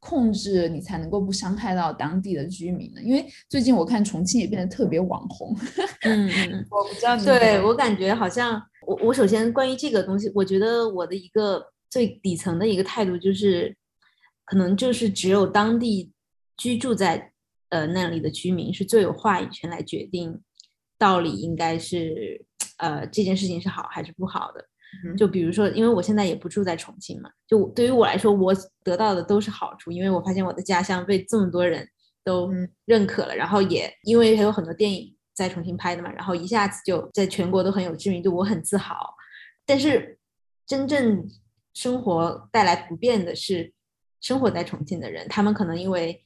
[0.00, 3.00] 控制，你才能够不伤害到当地的居民呢？
[3.00, 5.56] 因为最近我看重庆也变得特别网红，
[6.02, 13.72] 嗯嗯，我不知道你对我感觉好像我我首先关于这个东西，我觉得我的一个最底层的一个态度就是。
[14.48, 16.10] 可能就是只有当地
[16.56, 17.32] 居住在
[17.68, 20.40] 呃那里的居民是最有话语权来决定，
[20.96, 22.42] 到底应该是
[22.78, 24.64] 呃这件事情是好还是不好的。
[25.18, 31.86] 就比如说，因为我现在也不住在重庆嘛，就对于我来说，我得到的都是好处，因为我发现我的家乡被这么多人
[32.24, 32.50] 都
[32.86, 38.96] 认可了，然后也因为还有很多电影在重庆拍的嘛，然后一下子就在全国都很有知名度，我很自豪。
[39.66, 40.18] 但是
[40.66, 41.28] 真正
[41.74, 43.74] 生活带来不便的是。
[44.20, 46.22] 生活在重庆的人，他们可能因为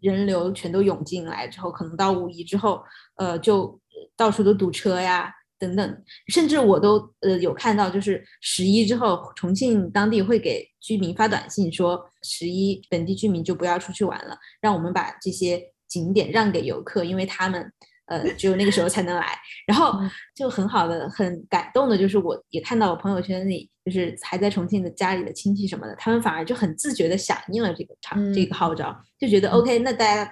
[0.00, 2.82] 人流全都涌进来之后，可能到五一之后，
[3.16, 3.80] 呃，就
[4.16, 6.04] 到处都堵车呀，等等。
[6.28, 17.72] 甚至我都呃有看到，就是十一之后，重庆当地会给居民发短信说，十一本地居民就不要出去玩了，让我们把这些景点让给游客，因为他们。
[18.06, 19.34] 呃，只有那个时候才能来，
[19.66, 19.98] 然后
[20.34, 30.30] 就很好的、很感动的，就是我也看到我朋友圈里，就是还在重庆的家里的亲戚什么的，他们反而就很自觉的响应了这个场这个号召，就觉得 OK，那大家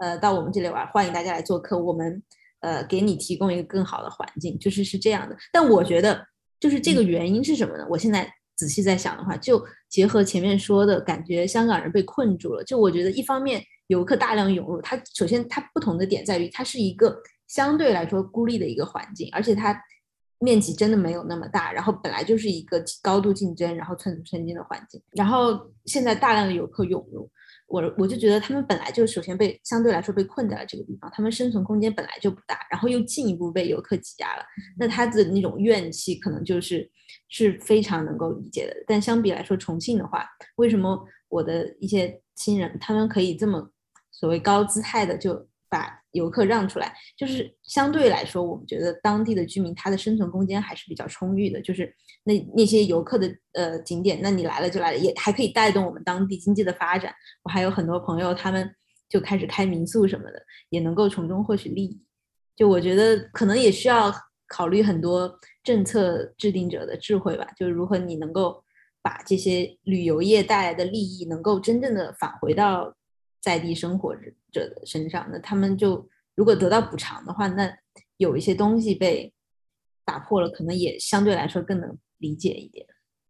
[0.00, 2.22] 呃到我们这里玩，欢迎大家来做客，我们
[2.60, 5.34] 呃给你提供一个更好的环境，就是是这样的。
[5.50, 6.26] 但我觉得，
[6.60, 7.86] 就是这个原因是什么呢？
[7.88, 12.62] 我现在仔细在想的话，就结合前面说的感觉，香港人被困住了。
[12.64, 13.64] 就我觉得一方面。
[13.88, 17.16] 游客大量涌入，它首先它不同的点在于，它是一个
[17.46, 19.78] 相对来说孤立的一个环境，而且它
[20.40, 27.30] 面积真的没有那么大，然后本来就是一个高度竞争，然后寸土寸金的环境，然后现在大量的游客涌入，
[27.66, 34.42] 我我就觉得他们本来就首先被相对来说被困在了这个地方，他们生存空间本来就不大，然后又进一步被游客挤压了，
[34.78, 36.90] 那他的那种怨气可能就是
[37.28, 38.74] 是非常能够理解的。
[38.86, 40.26] 但相比来说，重庆的话，
[40.56, 43.70] 为什么我的一些亲人他们可以这么？
[44.14, 51.60] 所谓高姿态的就把游客让出来，就是相对来说，我们觉得当地的居民他的生存空间还是比较充裕的。
[51.60, 51.92] 就是
[52.22, 57.12] 那那些游客的呃景点，那你来了就来了，也还可以带动我们当地经济的发展。
[57.42, 58.72] 我还有很多朋友，他们
[59.08, 62.00] 就开始开民宿什么的，也能够从中获取利益。
[62.54, 64.14] 就我觉得可能也需要
[64.46, 68.62] 考虑很多政策制定者的智慧吧，就是如何你能够
[69.02, 72.94] 把这些旅游业带来的利益能够真正的返回到。
[73.44, 74.16] 在地生活
[74.50, 77.70] 者的身上，那他们就如果得到补偿的话，那
[78.16, 79.30] 有一些东西被
[80.02, 82.86] 打破了，可能也相对来说更能理解一点。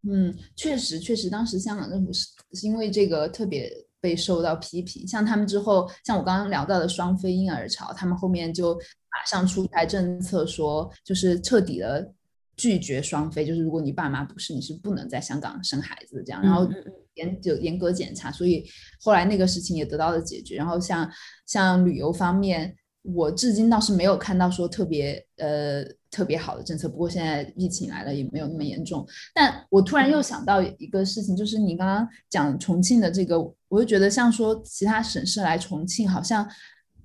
[0.08, 3.68] 嗯，确实，确实，当时香港政府是是因为这个特别
[4.00, 5.04] 被受到批评。
[5.04, 12.14] 像他们之后，像我刚刚聊到的双非婴儿潮，他们后面就马上出台政策，说就是彻底的
[12.56, 16.40] 拒绝双非，就是如果你爸妈不是，你是不能在香港生孩子这样。
[16.40, 16.70] 然后。
[17.14, 18.64] 严就严格检查，所以
[19.00, 20.56] 后来那个事情也得到了解决。
[20.56, 21.10] 然后像
[21.46, 26.88] 像旅游方面，我至今倒是没有看到说特别呃特别好的政策。
[26.88, 29.06] 不过现在疫情来了，也没有那么严重。
[29.34, 33.38] 但我突然又想到一个事情，就是你刚刚讲重庆的这个，
[33.68, 36.48] 我就觉得像说其他省市来重庆，好像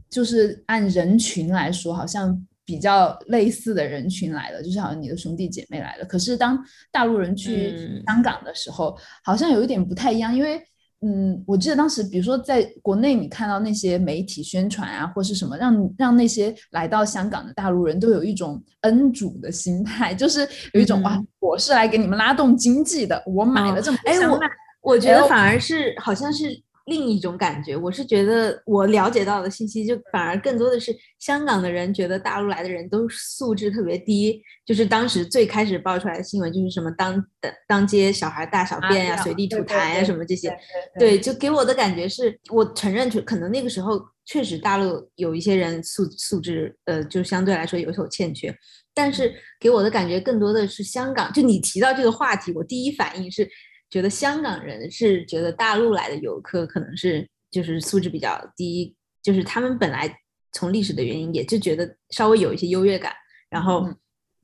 [0.10, 2.46] 就是按人群来说，好像。
[2.70, 6.06] 比较类似的人群来了，就是好像你的兄弟姐妹来了。
[6.06, 10.36] 可是当大陆人去香港的时候，好像有一点不太一样。
[10.36, 10.62] 因为，
[11.02, 24.40] 嗯，我记得当时，比如说在国内，你看到那些媒体宣传啊，或是什么，让让那些来到香港的大陆人都有一种恩主的心态，就是有一种哇，我是来给你们拉动经济的，我买了这么哎，我
[24.82, 26.62] 我觉得反而是好像是。
[26.90, 27.78] 另一种感觉。
[27.78, 34.42] 我是觉得我了解到的信息，就反而更多的是香港的人觉得大陆来的人都素质特别低。
[34.66, 37.24] 就是当时最开始爆出来的新闻，就是什么当
[37.68, 40.54] 当街小孩大小便呀、随地吐痰呀什么这些。
[41.00, 48.54] 对，就给我的感觉是，我承认，就可能那个时候确实大陆有一些人素素质，呃，就相对来说有所欠缺。
[48.94, 51.32] 但是给我的感觉更多的是香港。
[51.32, 53.48] 就你提到这个话题，我第一反应是。
[53.90, 60.14] 觉得香港人是觉得大陆来的游客可能是就是素质比较低，就是他们本来
[60.52, 63.12] 从历史的原因也就觉得稍微有一些优越感，
[63.50, 63.88] 然后，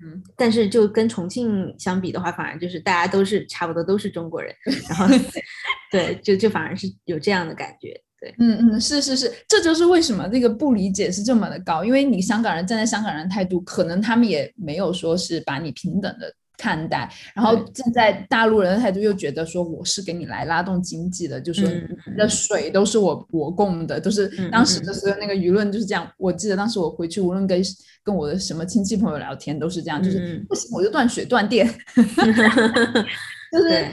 [0.04, 4.54] 嗯，但是就跟重庆相比的话，反而就是大家都是差不多都是中国人，
[4.90, 5.08] 然后，
[5.92, 16.34] 对，就就反而是有这样的感觉，对，嗯嗯，是是是，这就是为什么这个不理解是这么的高，因为你香港人站在香港人态度，可能他们也没有说是把你平等的。
[16.58, 21.88] 看待，然后现在大陆人的态度又觉得说我是给你来拉动经济的，就是
[22.18, 24.94] 那水都是我我供的，都是当时的。
[24.94, 26.10] 所有那个舆论就是这样。
[26.18, 27.62] 我记得当时我回去，无论跟
[28.04, 33.86] 跟我的什么亲戚朋友聊天，都是这样，就是不行我就断水断电， 就是。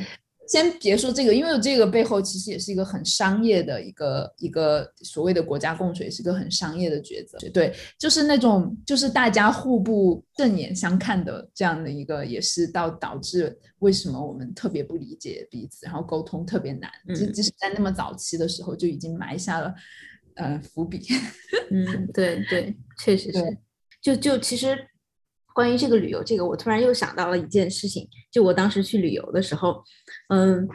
[0.48, 7.38] 先别说这个，因为这个背后其实也是一个很商业的一个一个所谓的国家供水，是个很商业的抉择。
[7.50, 16.90] 对，就是那种就是大家互不正眼相看的这样的一个，也是到导致为什么我们特别不理解彼此，然后沟通特别难。
[17.14, 19.74] 即即使在那么早期的时候就已经埋下了
[20.34, 21.06] 呃伏笔。
[21.70, 23.58] 嗯，对对，确实是。
[24.02, 24.76] 就就其实。
[25.54, 29.82] 关于这个旅游，这个我突然又想到了一件事情，就我当时去旅游的时候，
[30.28, 30.68] 嗯，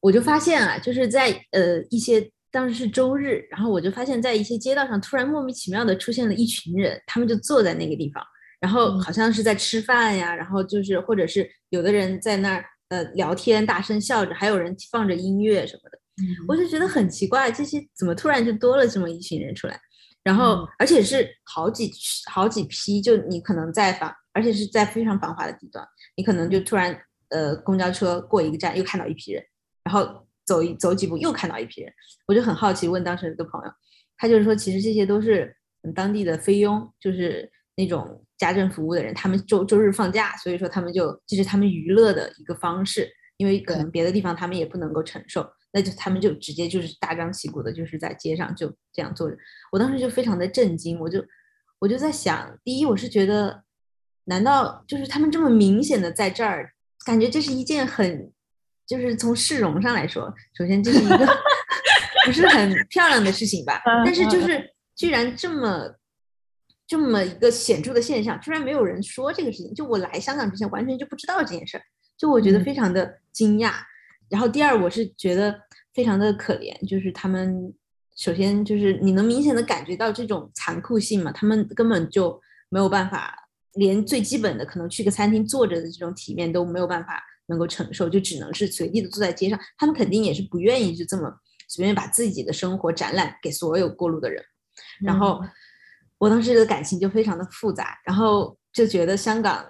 [0.00, 8.22] 我就发现啊，就是在呃一些当时是周日，然后我就发现在一些街道上突然莫名其妙的出现了一群人，他们就坐在那个地方，
[8.60, 15.98] 然后好像是在吃饭呀，然后就是或者是有的人在那儿呃聊天，大声笑着，还有人放着音乐什么的，
[16.46, 16.86] 我就觉得。
[16.88, 19.80] 很奇怪，这些怎么突然就多了这么一群人出来，
[20.24, 21.92] 然后而且是好几
[22.28, 24.12] 好几批，就你可能在访。
[24.32, 26.96] 而且是在非常繁华的地段，你可能就突然，
[27.30, 29.44] 呃，公交车过一个站又看到一批人，
[29.82, 31.92] 然后走一走几步又看到一批人，
[32.26, 33.72] 我就很好奇问当时的朋友，
[34.16, 35.56] 他就是说其实这些都是
[35.94, 49.36] 当地的菲佣，就是那种家政服务的人，他们周周日放假，所以说他们就这是他们娱乐的一个方式，因为可能别的地方他们也不能够承受，那就他们就直接就是大张旗鼓的，就是在街上就这样坐着，
[49.72, 51.24] 我当时就非常的震惊，我就
[51.80, 53.64] 我就在想，第一我是觉得。
[54.30, 56.72] 难道就是他们这么明显的在这儿？
[57.04, 58.30] 感觉这是一件很，
[58.86, 61.16] 就是从市容上来说，首先这是一个
[62.26, 63.80] 不是很漂亮的事情吧？
[64.04, 65.94] 但是就是居然这么
[66.86, 69.74] 这么一个显著的现象，居然没有人说这个事情。
[69.74, 71.82] 就我来香港之前完全就不知道这件事儿，
[72.18, 73.72] 就我觉得非常的惊讶。
[74.28, 75.58] 然后第二，我是觉得
[75.94, 77.74] 非常的可怜，就是他们
[78.14, 81.32] 首先就是你能明显的感觉到这种残酷性嘛？
[81.32, 83.34] 他们根本就没有办法。
[83.74, 89.58] 连最基本的可能去个餐厅坐着的这种体面都没有办法能够承受，就只能是随地的坐在街上。
[89.78, 91.32] 他们肯定也是不愿意就这么
[91.68, 94.42] 随便把自己的生活展览给所有过路的人。
[95.00, 95.40] 然后
[96.18, 99.64] 我当时的感情就非常的复杂，然后就觉得香港，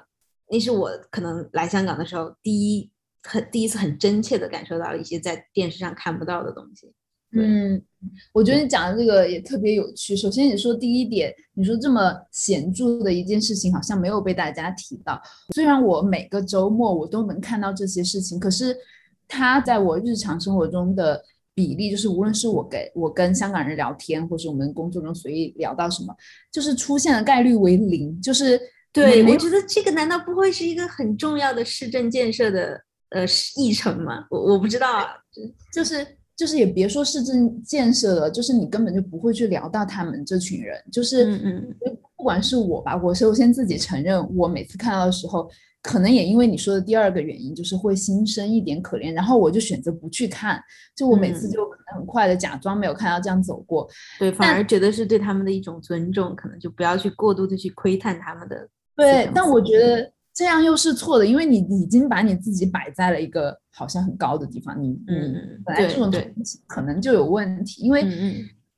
[0.50, 2.90] 那是我可能来香港的时候第一
[3.22, 6.92] 很第一次很真切的感受到了一些在电视上看不到的东西。
[7.32, 7.80] 嗯，
[8.32, 10.16] 我觉得你讲的这个也特别有趣。
[10.16, 15.20] 首先，你说第一点，你说这么显著的一件事情，好像没有被大家提到。
[15.54, 18.76] 虽然我每个周末我都能看到这些事情，可是
[19.28, 21.22] 它在我日常生活中的
[21.54, 26.12] 比例，就是无论是我给我跟香港人聊天，或是我们工作中随意聊到什么，
[26.50, 28.20] 就是出现的概率为零。
[28.20, 28.60] 就是
[28.92, 33.24] 对，我觉得这个难道不会是一个很重要的市政建设的呃
[33.56, 34.26] 议程吗？
[34.30, 35.06] 我我不知道啊，
[35.72, 36.04] 就是。
[36.40, 40.82] 就是也别说市政建设了，就是你根本就不会去聊到他们这群人。
[40.90, 41.76] 就是，嗯嗯，
[42.16, 45.50] 不管是我吧，我首先自己承认，我每次看到的时候，
[45.82, 50.58] 可能也因为你说的第二个原因，就是会心生一点可怜，然后我就选择不去看。
[50.96, 53.86] 就我每次就可能很快的假装没有看到这样走过，
[54.18, 58.66] 对，反而觉得是对他们的一种尊重，可能就不要去过度的去窥探他们的。
[58.96, 60.10] 对，但我觉得。
[60.40, 64.98] 这样又是错的，因为你已经把你自己摆在了一个好像很高的地方，你你
[65.62, 66.10] 本来这种
[66.66, 68.02] 可能就有问题，因为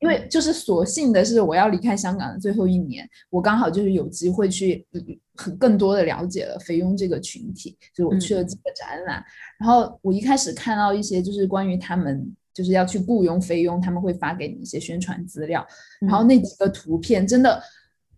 [0.01, 4.85] 因为就是所幸的是我要离开香港的最后一年，我刚好就是有机会去
[5.37, 9.25] 很更多的了解了菲佣这个群体，就我去了几个展览，
[9.61, 15.65] 然后我一开始看到一些就是关于他们就是要去雇佣菲佣，他们会发给你一些宣传资料，
[16.01, 17.63] 然后那几个图片真的。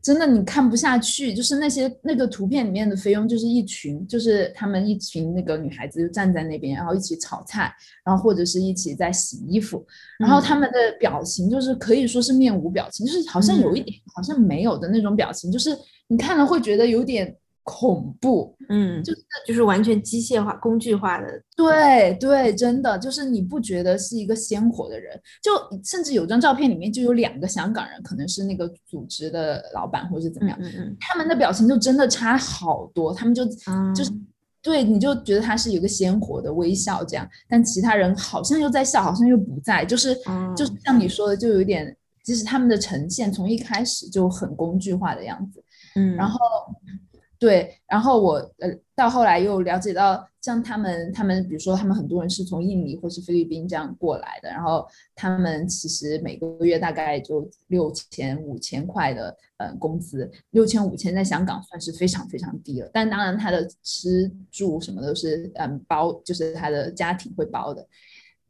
[0.05, 7.75] 真的你看不下去，就是那些那个图片里面的菲佣，就是一群，就是他们一群那个女孩子就站在那边，然后一起炒菜，
[8.05, 9.85] 然后或者是一起在洗衣服，
[10.19, 15.75] 然后他们的表情就是可以说是面无表情，就是好像有一点好像没有的那种表情，就是
[16.07, 17.35] 你看了会觉得有点。
[17.65, 25.51] 恐怖，嗯，就是就是完全机械化、工具化的，对对，真的就是你不觉得是一个鲜活的人，就
[25.83, 34.13] 甚至有张照片里面就有两个香港人，可能是那个组织的老板或者是怎么样，嗯嗯，他们的表情就真的差好多，他们就就是
[34.61, 40.15] 对，你就觉得他是有个鲜活的微笑这样，但其他人好像又在笑，好像又不在，就是
[40.55, 46.39] 就是像你说的，就有点，即使他们的呈现从一开始就很工具化的样子，嗯，然后。
[47.39, 67.87] 对，然后我呃到后来又了解到，像他们他们，比如说他们很多人是从印尼或是菲律宾这样过来的，然后他们其实每个月大概就六千五千块的呃工资，六千五千在香港算是非常非常低了，但当然他的吃住什么都是嗯包，就是他的家庭会包的，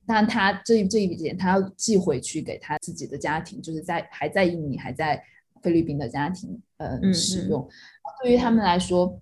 [0.06, 5.20] 但他这这一笔钱他要寄回去给他自己的家庭，就是在还在印尼还在
[5.62, 7.66] 菲律宾的家庭呃使用。
[8.24, 9.20] 对于他们来说，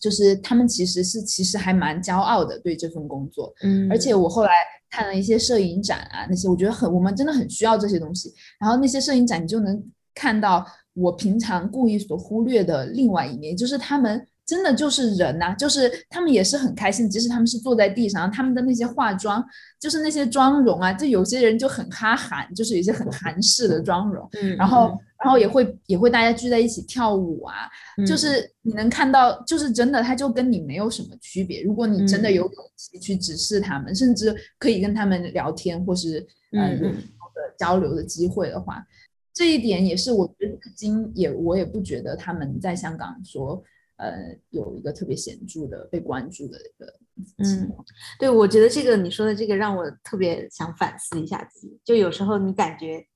[0.00, 4.50] 就是他们其实是其实还蛮骄傲的对这份工作，嗯，而且我后来
[4.88, 8.32] 看了一些摄影展啊，那些我觉得很我们真的很需要这些东西。
[8.58, 19.44] 然后那些摄影展你就能看到我平常故意所忽略的另外一面，就是他们真的就是人呐，就是他们也是很开心，即使他们是坐在地上，他们的那些化妆，
[19.80, 24.98] 就是那些妆容啊，就有些人就很哈韩，就是有一些很韩式的妆容，嗯，然后。
[25.24, 27.54] 然后也会也会大家聚在一起跳舞啊，
[28.04, 31.62] 就是你能看到，就是真的，他就跟你没有什么区别。
[31.62, 36.18] 如果你真的有勇气去直视他们，甚至可以跟他们聊天或是
[36.50, 38.84] 嗯有的交流的机会的话，
[39.32, 43.62] 这一点也是我觉得至今也我也不觉得他们在香港说
[43.96, 44.12] 呃
[44.50, 46.86] 有一个特别显著的被关注的一个
[47.38, 47.70] 嗯，
[48.18, 53.06] 对，我觉得这个你说的这个让我特别想反思一下自己，就有时候你感觉。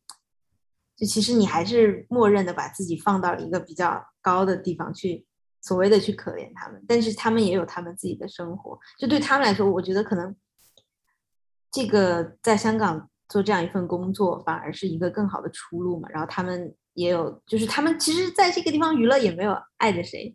[0.98, 5.26] 就其实你还是默认的把自己放到一个比较高的地方去，
[5.60, 8.78] 所谓的去可怜他们，但是他们也有他们自己的生活。
[8.98, 10.34] 就对他们来说，我觉得可能
[11.70, 16.08] 这个在香港做这样一份工作，反而是一个更好的出路嘛。
[16.08, 20.34] 然后他们也有，就是他们其实在这个地方娱乐也没有碍着谁。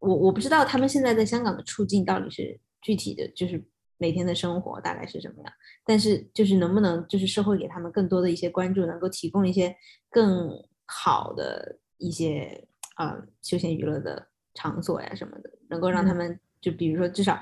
[0.00, 3.64] 我我不知道他们现在在香港的处境到底是具体的，就是。
[4.02, 5.52] 每天的生活大概是什么样？
[5.84, 9.76] 但是就是能不能就是社会给他们更多的一些关注，能够提供一些
[10.08, 10.48] 更
[10.86, 17.38] 好的一些呃休闲娱乐的场所呀什么的，能够让他们就比如说至少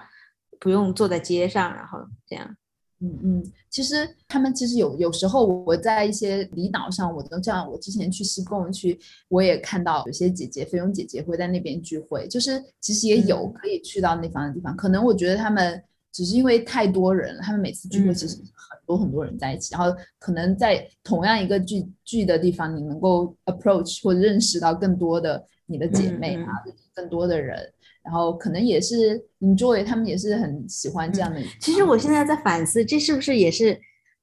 [0.59, 2.57] 不用坐在街上，然后这样。
[3.01, 7.71] 嗯嗯，其实他们其实有有时候我在一些离岛上，我都这样。
[7.71, 14.77] 我之前去西贡去，我也看到有些姐姐菲佣姐姐会在那边聚会，就是其实也有可以去到那方的地方。
[14.77, 15.83] 可能我觉得他们。
[16.11, 26.47] 只是因为太多人了，他们每次聚会其实很多很多人在一起，然后可能在同样一个聚聚的地方，你能够 approach 或认识到更多的你的姐妹啊，
[26.95, 27.73] 更多的人，
[28.09, 31.39] 然后可能也是 enjoy，他们也是很喜欢这样的。
[31.61, 33.79] 其实我现在在反思，这是不是也是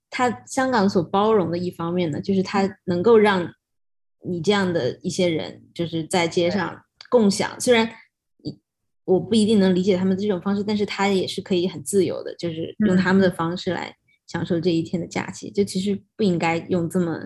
[0.10, 2.20] 他香港所包容的一方面呢？
[2.20, 3.48] 就是他能够让
[4.28, 7.88] 你这样的一些人，就是在街上共享，虽然。
[9.06, 15.52] 我不一定能理解他们这种方式，但是他也是可以很自由的，就是用他们的方式来享受这一天的假期。
[15.52, 17.20] 就其实不应该用这么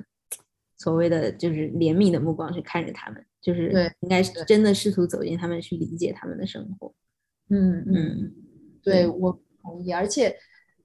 [0.76, 6.93] 所谓的就是怜悯的目光去看着他们，就是对应该是真的试图走进他们，去理解他们的生活。
[7.49, 8.33] 嗯嗯，
[8.83, 9.91] 对我同意。
[9.91, 10.35] 而且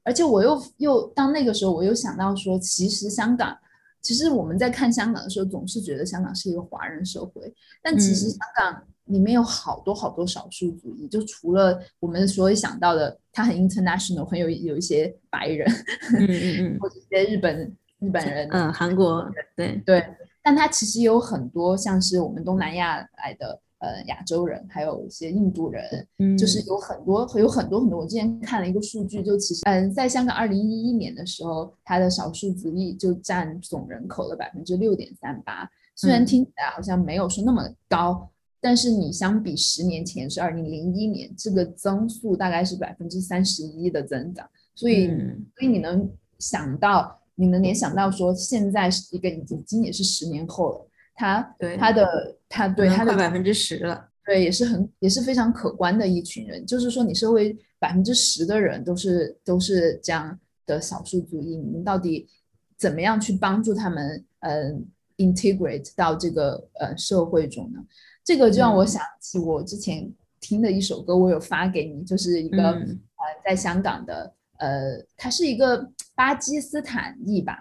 [0.03, 3.57] 而且我又又当那个时候，我又想到说，其实香港，
[4.01, 8.83] 其实我们在看香港的时候，总是觉得香港是一个华人社会，但其实香港。
[9.09, 15.71] 里面有好多好多少数族裔，就除了我们所以想到的，它很 international，很有有一些白人，
[16.19, 20.03] 嗯嗯嗯， 或者一些日本日本人，嗯，韩国，对对，
[20.45, 27.99] 但它其实有很多像是我们东南亚来的呃亚洲人，还有一些印度人，嗯，就是有很多有很多很多。
[28.01, 38.31] 我之前看了一个数据，就其实嗯，在香港二零一一年的时候，它的少数族裔就占总人口的百分之六点三八，虽然听起来好像没有说那么高。
[38.61, 62.29] 但是你相比十年前是二零零一年，这个增速大概是百分之三十一的增长，所以所以你能想到，你能联想到说现在是一个已经也是十年后了，他对他的他对他的百分之十了，对也是很也是非常可观的一群人，就是说你社会百分之十的人都是都是这样的少数族裔，你们到底
[62.77, 64.25] 怎么样去帮助他们？
[64.41, 64.87] 嗯。
[65.17, 67.79] integrate 到这个呃社会中呢？
[68.25, 77.59] 这个就让我想起我之前听的一首歌，我有发给你，就是一个呃在香港的呃，他是一个巴基斯坦裔吧，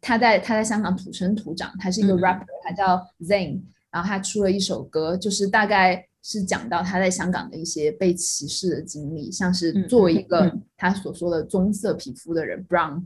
[0.00, 13.02] 他在他在香港土生土长，他是一个 rapper，他叫 Zayn，然后他出了一首歌，就是大概是讲到他在香港的一些被歧视的经历，像是作为一个他所说的棕色皮肤的人 Brown，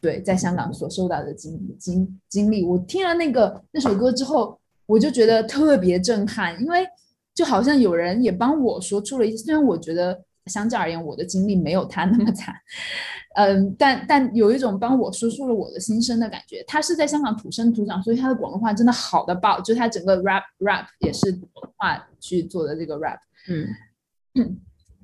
[0.00, 4.58] 对，在香港所受到的经经经历，我听了那个那首歌之后。
[4.84, 6.84] 我就觉得特别震撼，因为
[7.34, 12.52] 就好像有人也帮我说出了一些，虽然我觉得相较而言我的经历没有他那么惨，
[13.34, 16.62] 嗯，但但有一种帮我说出了我的心声的感觉。
[16.66, 23.18] 他是在香港土生土长，所以他的广东话真的好的爆，就他整个 rap rap 也是广东话去做的这个 rap，
[23.48, 23.66] 嗯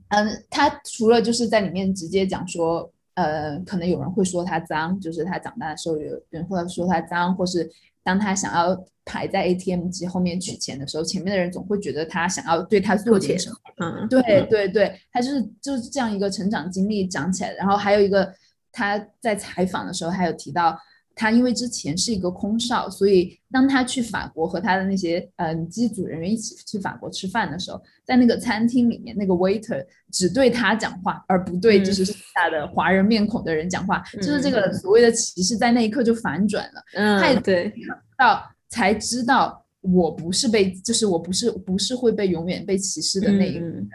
[0.09, 7.71] 嗯，他除了就是在里面直接讲说，呃，可能有人会说他脏，就是他长大的时候有人会说他脏，或是。
[8.09, 13.57] 当他想要排在 ATM 机后面取钱的时候，前面的人总会觉得他想要对他做点什么。
[13.85, 17.53] 嗯，对对对，他就是就是这样一个成长经历讲起来。
[17.53, 18.33] 然后还有一个
[18.73, 20.75] 他在采访的时候，还有提到。
[21.19, 36.83] 他因为之前是一个空少，所以当他去法国和他的那些嗯机组人员一起去法国吃饭的时候，在那个餐厅里面，那个 waiter 只对他讲话，而不对就是下的华人面孔的人讲话，就是这个所谓的歧视在那一刻就反转了。
[36.95, 37.73] 嗯，对，
[38.17, 43.89] 到才知道我不是被，就是我不是不是会被永远被歧视的那一个人。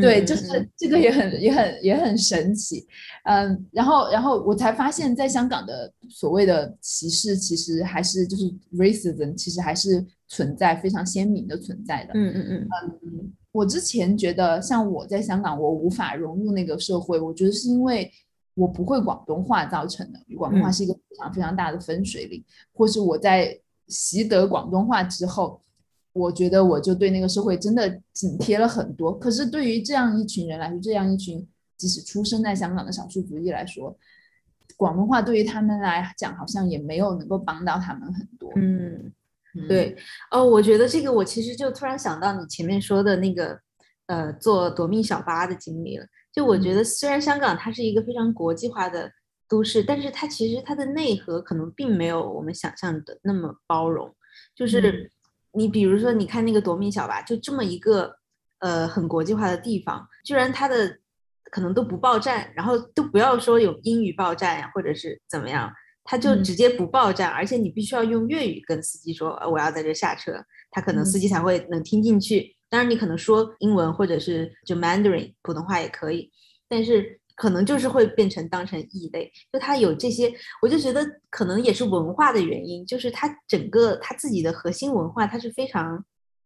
[0.00, 2.86] 对，就是这个也很也很也很神奇，
[3.24, 12.12] 嗯，然后然后我才发现，在香港的所谓的歧视，其实还是就是 racism，其实还是存在非常鲜明的存在的。
[12.14, 12.68] 嗯嗯嗯
[13.02, 18.10] 嗯，我之前觉得像我在香港，我无法融入那个社会，我觉得是因为
[18.54, 25.60] 我不会广东话造成的，广东话是一个非常非常大的分水岭，或是我在习得广东话之后。
[26.16, 31.46] 我觉得我就对那个社会真的紧贴了很多，可是对于这样一群人来说，这样一群
[31.76, 33.94] 即使出生在香港的少数族裔来说，
[34.78, 38.50] 广东话对于他们来讲好像也没有能够帮到他们很多。
[38.56, 39.12] 嗯，
[39.68, 39.94] 对，
[40.30, 43.60] 哦，我觉得这个我其实就突然想到你前面说的那个，
[44.06, 46.06] 呃，做夺命小巴的经历了。
[46.32, 49.12] 就我觉得虽然香港它是一个非常国际化的
[49.48, 54.10] 都市，但是它其实它的内核可能并没有我们想象的那么包容，
[54.54, 55.10] 就是。
[55.56, 58.14] 你比如说，你看那个夺命小巴，就这么一个
[58.58, 60.98] 呃很国际化的地方，居然它的
[61.50, 65.72] 可能都不报站，然后都不要说有英语报站呀，或者是怎么样，
[66.04, 70.32] 他就直接不报站，而且你必须要用粤语跟司机说我要在这下车，
[70.70, 72.54] 他可能司机才会能听进去。
[72.68, 76.30] 当然你可能说英文或者是就 Mandarin 普通话也可以，
[76.68, 77.20] 但是。
[77.36, 80.32] 可能就是会变成当成异类，就他有这些，
[80.62, 86.02] 我就觉得可能也是文化的原因，就是他整个他自己的核心文化，他是非常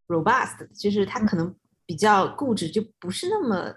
[0.09, 1.55] robust，就是他可能
[1.86, 3.72] 比较固执，就不是那么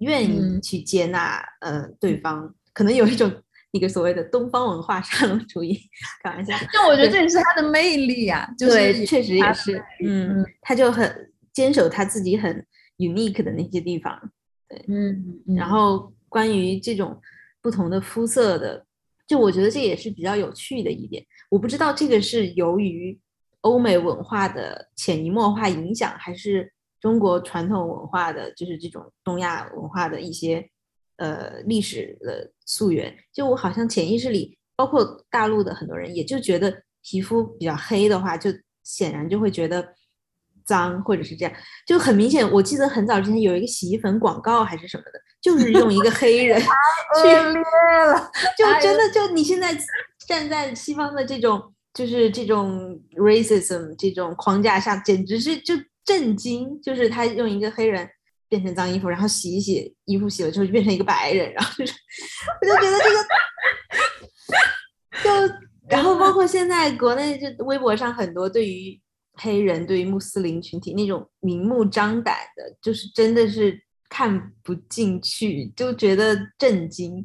[0.00, 3.32] 愿意去接纳呃对方，可能有一种
[3.70, 5.80] 一个所谓的东方文化沙龙主义，
[6.22, 6.54] 开玩笑。
[6.74, 12.66] 但我觉得这也是他的魅力呀，对，确实也是，嗯，他就很坚守他自己很
[12.98, 14.30] unique 的那些地方，
[14.68, 16.12] 对，嗯，然后。
[16.30, 17.20] 关于这种
[17.60, 18.86] 不同的肤色的，
[19.26, 21.22] 就我觉得这也是比较有趣的一点。
[21.50, 23.20] 我不知道这个是由于
[23.60, 30.66] 欧美文化的潜移默化影响，还是中国传统文化的，就是这种东亚文化的一些
[31.16, 33.14] 呃历史的溯源。
[33.34, 38.50] 就我好像潜意识里，包括大陆的很多人，也就觉得皮肤比较黑的话，就
[38.82, 39.94] 显然就会觉得。
[40.66, 41.52] 脏或者是这样，
[41.84, 42.48] 就很明显。
[42.52, 46.60] 我记得很早之前有一个洗衣粉广告还是什么的，就是用一个黑人
[47.20, 49.76] 去裂了，就真的就你现在
[50.26, 55.74] 站在西方的这种就是这种 racism 这种框架下，简直是就
[56.04, 56.80] 震惊。
[56.82, 58.08] 就是他用一个黑人
[58.48, 61.94] 变成脏衣服，然后洗一洗衣服洗了之后就变成一个白人，然后就是
[62.60, 63.10] 我就觉得这
[65.24, 65.54] 个就
[65.88, 69.00] 然后包括现在国内就微博上很多对于。
[69.34, 77.24] 黑人对于穆斯林群体那种明目张胆的，就是真的是看不进去，就觉得震惊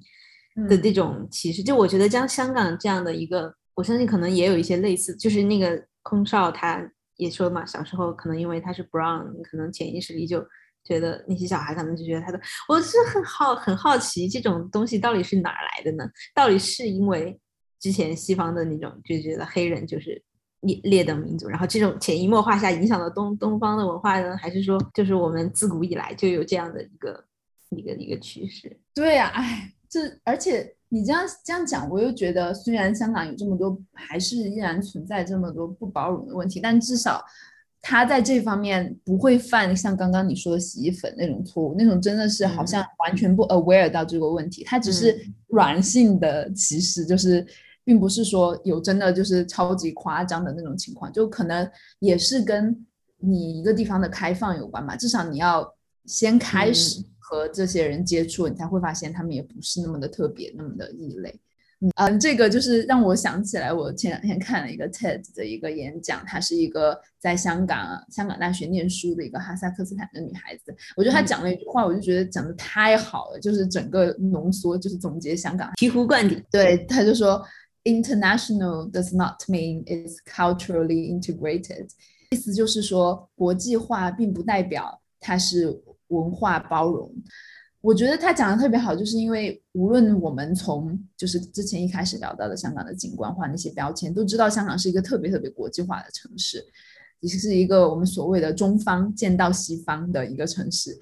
[0.69, 1.61] 的这种歧视。
[1.61, 6.81] 就我觉得，将香港这样的一个，我相信可能也有一些类似，就是那个空少他
[7.17, 10.45] 也说嘛，小时候可能因为他是 brown，可能潜意识里就
[10.83, 16.07] 觉得那些小孩可能就觉得他的，我是很好很好奇这种东西到底是哪来的呢？
[16.33, 17.37] 到底是因为
[17.79, 20.23] 之前西方的那种就觉得黑人就是。
[20.65, 24.35] 劣劣等民族，然后这种潜移默化下影响了东东方的文化呢？
[24.37, 27.23] 还是说，就是我们自古以来就有这样的一个
[27.69, 28.77] 一个一个趋势？
[28.93, 37.23] 对呀，哎，这而且你这样这样讲，我又觉得虽然香港有这么多，还是依然存在这么多不包容的问题，但至少
[37.81, 45.15] 他在这方面不会犯像刚刚你说的洗衣粉那种错误，那种真的是好像完全不 aware 到这个问题，他只是
[45.49, 47.45] 软性的歧视，就是
[47.85, 51.65] 并不是说有真的就是超级夸张的那种情况，就可能
[51.99, 52.85] 也是跟
[53.19, 55.73] 你一个地方的开放有关吧，至少你要
[56.05, 57.01] 先开始。
[57.27, 61.33] 和这些人接触，你才会发现他们也不是那么的特别，那么的异类。
[61.95, 70.75] 嗯，这个就是让我想起来，我前两天看了一个 TED 的一个演讲，她是一个在香港香港大学念书的一个哈萨克斯坦的女孩子。
[70.95, 76.39] 我觉得她讲了一句话，我就觉得讲的太好了，就是整个浓缩，就是总结香港醍醐灌顶。
[76.51, 77.43] 对，她就说
[77.85, 81.87] ，International does not mean it's culturally integrated，
[82.31, 85.81] 意思就是说国际化并不代表它是。
[86.09, 87.11] 文化包容，
[87.81, 96.63] 我觉得他讲的特别好，就是因为无论我们从就是之前一开始聊到的香港的景观化那些标签，都知道香港是一个特别特别国际化的城市，
[97.21, 100.95] 也是一个我们所谓的中方见到西方的一个城市。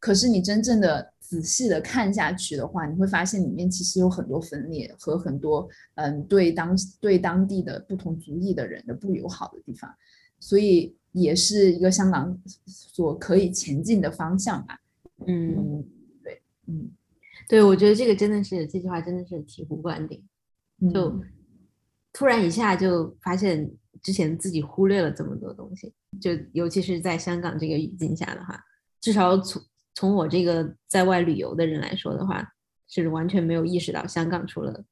[0.00, 9.94] 可是你真正的仔细的看下去的话，你会发现里面其实有很多分裂和很多嗯对当对当地的不同族裔的人的不友好的地方，
[10.40, 10.96] 所以。
[11.12, 14.78] 也是一个香港所可以前进的方向吧。
[15.26, 15.84] 嗯，
[16.22, 16.88] 对，嗯，
[17.48, 20.22] 对，我觉得这个真的是这句话真的是醍醐灌顶，
[20.94, 21.20] 就
[22.12, 23.68] 突然一下就发现
[24.00, 28.64] 之前自己忽略了这么多东西，就尤其是在香港这个语境下的话，
[29.00, 29.60] 至少从
[29.94, 32.46] 从我这个在外旅游的人来说的话，
[32.88, 34.84] 是完全没有意识到香港除了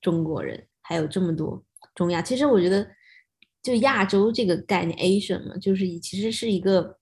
[0.00, 1.64] 中国人还有这么多
[1.94, 2.20] 中亚。
[2.22, 2.86] 其实我觉得。
[3.62, 6.98] 就亚洲这个概念，Asian 嘛，就是其实是一个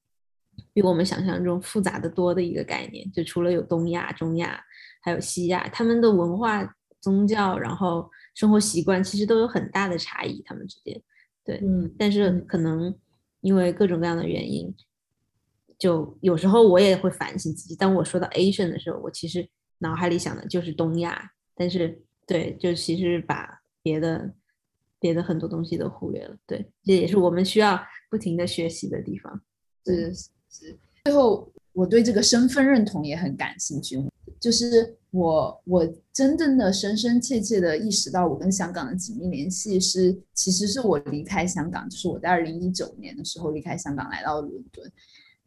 [0.75, 3.11] 比我们想象中复杂的多的一个概念。
[3.13, 4.63] 就除了有东亚、中亚，
[5.01, 11.03] 还有西亚，他们的文化、宗教，然后生活习惯，其实都有很大的差异，他们之间。
[11.43, 11.91] 对，嗯。
[11.99, 12.95] 但是可能
[13.41, 14.71] 因为各种各样的原因，
[15.81, 17.75] 就有时候我也会反省自己。
[17.75, 24.33] 当我说到 Asian 的时候，我其实脑海里想的就是东亚，但是对，就其实把别的。
[25.03, 29.41] 别的很多东西都忽略了，对，这也是我们需要不停的学习的地方。
[29.87, 30.13] 是
[30.51, 30.79] 是。
[31.07, 33.99] 最后，我对这个身份认同也很感兴趣，
[34.39, 44.93] 就是我我真正的深深切切的意识到，我跟香港的紧密联系是，其实是我离开香港，就是我在二零一九年的时候离开香港来到伦敦，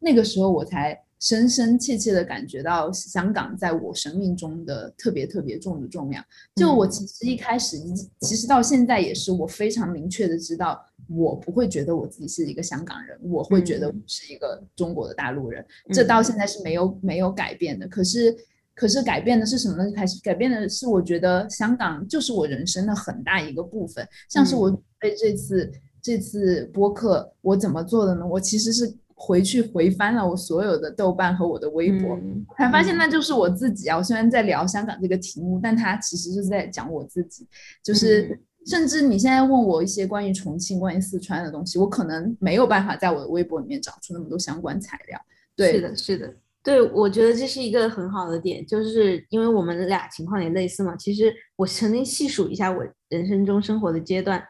[0.04, 1.00] 那个时候我才。
[1.20, 6.22] 深深切切的感觉到香港在我生命中的特别特别重的重量。
[6.56, 7.78] 就我其实一开始，
[8.20, 10.78] 其实到现在也是，我非常明确的知道，
[11.08, 15.64] 我不会觉得我自己是一个香港人，我会觉得我是一个中国的大陆人。
[15.94, 17.88] 这到现在是没有没有改变的。
[17.88, 18.36] 可是，
[18.74, 19.90] 可是改变的是什么呢？
[19.92, 24.06] 开始改变的是，我觉得香港就是我人生的很大一个部分。
[24.28, 28.26] 像是我对这次这次播客，我怎么做的呢？
[28.26, 28.94] 我其实是。
[29.16, 32.18] 回去回翻了我所有的豆瓣和我的微博，
[32.56, 33.96] 才发现那就是我自己啊！
[33.96, 37.46] 我虽然在聊香港这个题目，但它其实是在讲我自己。
[37.82, 45.20] 就是甚至你现在问我一些关于重庆、关于四川的东西，我可能没有办法在我的微博里面找出那么多相关材料。
[45.54, 50.96] 对，是的，是的，对，我觉得这是一个很好的点，就是因为我们俩情况也类似嘛。
[50.96, 54.42] 其实我曾经细数一下我人生中生活的阶段，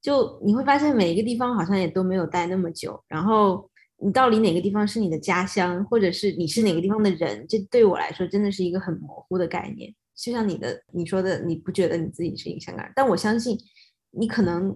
[0.00, 3.68] 就你会发现每一个地方好像也都没有待那么久，然后。
[4.00, 7.44] 你到底哪个地方是你的家乡，或者是你是哪个地方的人？
[7.48, 9.92] 这对我来说真的是一个很模糊的概念。
[10.14, 12.92] 就像你的你说的，你不觉得你自己是一个香港人？
[12.94, 13.58] 但我相信，
[14.12, 14.74] 你可能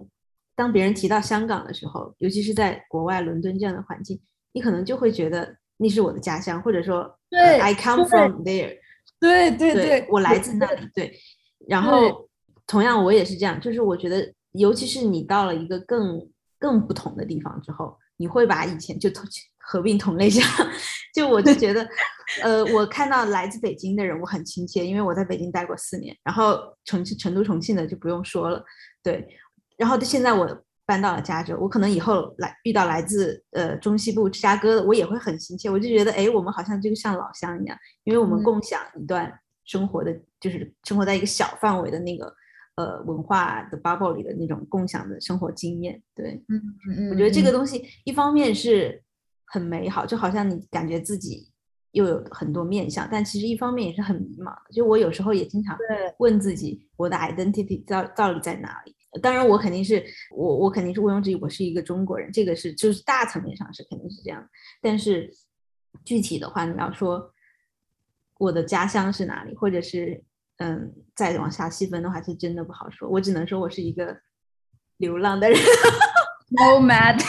[0.55, 4.19] 当别人提到香港的时候，尤其是在国外伦敦这样的环境，
[4.51, 8.77] 你可能就会觉得那是我的家乡，或者说，对，I come from there，
[9.21, 10.85] 对对对，我来自那里。
[10.93, 11.17] 对，
[11.67, 12.29] 然后
[12.67, 17.97] 同样我也是这样，就是我觉得，尤其是你到了一个更更不同的地方之后。
[18.23, 19.25] 你会把以前就同
[19.59, 20.41] 合并同类项，
[21.13, 21.85] 就我就觉得，
[22.41, 28.63] 呃，我看到来自北京的人，我很亲切，因为我在北京待过四年，然后重庆、成都、重庆的就不用说了，
[29.03, 29.27] 对。
[29.77, 39.29] 然后现在我搬到了加州，我可能以后来遇到来自呃中西部芝加哥的，我也会很亲切，我就觉得，哎，我们好像就像老乡一样，因为我们共享一段
[39.65, 42.33] 生活的，就是生活在一个小范围的那个。
[42.75, 46.57] 呃，文化的 bubble 里的那种共享的生活经验，对，嗯
[46.87, 49.01] 嗯嗯，我觉得这个东西一方面是
[49.45, 51.47] 很美好，就好像你感觉自己
[51.91, 54.73] 又有很多面相，但其实一方面也是很迷茫的。
[54.73, 55.77] 就我有时候也经常
[56.17, 58.95] 问自己，我的 identity 到到底在哪里？
[59.21, 60.03] 当然，我肯定是
[60.35, 64.43] 我我肯定是毋庸置疑，我是一个中国人，这个是就是大层面上是肯定是这样。
[64.81, 65.31] 但是
[66.03, 67.31] 具体的话，你要说。
[68.39, 70.21] 我的家乡是哪里，或者是
[70.57, 73.09] 嗯，再往下细分的话，是真的不好说。
[73.09, 74.15] 我只能说我是一个
[74.97, 75.59] 流浪的人。
[76.49, 77.19] No mad。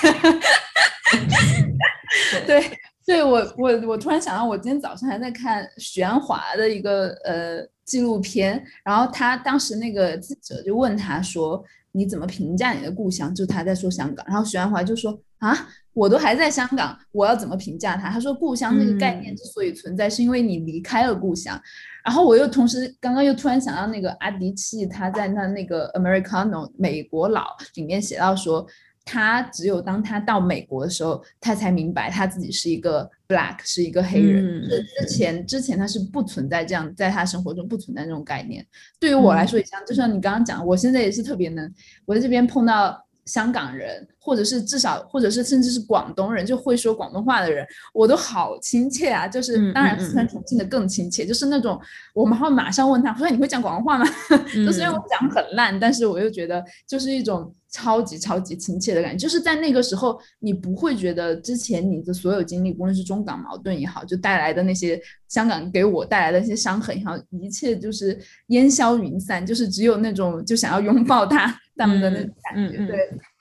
[2.47, 2.63] 对，
[3.07, 21.59] 对我我我突然想到，我今天早上还在看许鞍华的一个呃纪录片，然后他当时那个记者就问他说：“你怎么评价你的故乡？”就他在说香港，然后许鞍华就说：“啊，我都还在香港，我要怎么评价他？”他说：“故乡这个概念之所以存在，是因为你离开了故乡。”
[22.05, 28.67] 然后我又同时刚刚又突然想到那个阿迪契他在那那个 Americano 美国佬里面写到说。
[29.07, 34.67] 他只有当他到美国的时候，他才明白他自己是一个 black，是一个黑人。
[34.67, 38.67] 之前之前他是不存在这样，在他生活中不存在这种概念。
[38.99, 41.71] 对于我来说也像，就像你刚刚讲，我现在也是特别能，
[42.07, 42.99] 我在这边碰到。
[43.27, 49.27] 香港人，或者是至少，或者是甚至是广东人，就会说广东话的人，我都好亲切啊！
[49.27, 51.81] 就是当然四川重庆的更亲切，就是那种
[52.15, 54.05] 我们会马上问他，说你会讲广东话吗？
[54.55, 59.19] 就虽然我讲很烂，但是我又觉得就是一种超级超级亲切的感觉。
[59.19, 68.19] 就是在那个时候，你不会觉得之前你的所有经历，无论是中港矛盾也好，就带来的那些香港给我带来的一些伤痕也好，一切就是
[68.49, 71.59] 烟消云散，就是只有那种就想要拥抱他。
[71.77, 72.87] 他们的那种感觉，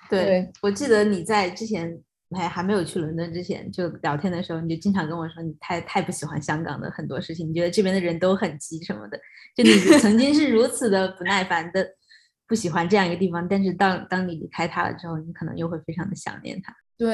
[0.10, 1.98] 对对，我记得你在之前
[2.36, 9.20] 还还没有去伦敦之前，就聊天的时候，你就经常跟我说你太太不喜欢香港的很多事情，你觉得这边的人都很急什么的，
[9.56, 11.88] 就你 曾经是如此的不耐烦的
[12.48, 16.76] 不喜欢这样一个地方，但是当当你离开它了之后，你可能又会非常的想念它。
[16.98, 17.14] 对。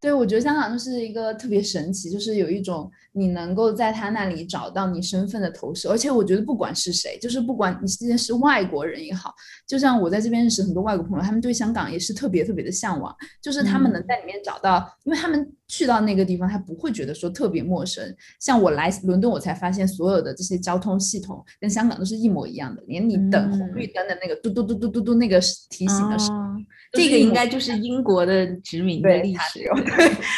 [0.00, 9.34] 对，我觉得香港就是一个特别神奇，就是有一种你能够在他那里找到你身份的投射，而且我觉得不管是谁，就是不管你现在是外国人也好，
[9.66, 18.02] 就像我在这边认识很多外国朋友，他们对香港也是特别特别的向往，就是他们能在里面找到，因为他们去到那个地方，他不会觉得说特别陌生。
[18.40, 25.38] 像我来伦敦，我才发现所有的这些交通系统跟香港都是一模一样的，连你等红绿灯的那个嘟嘟嘟嘟嘟嘟那个
[25.70, 26.66] 提醒的声音。
[26.92, 29.60] 这个应该就是英国的殖民的历史，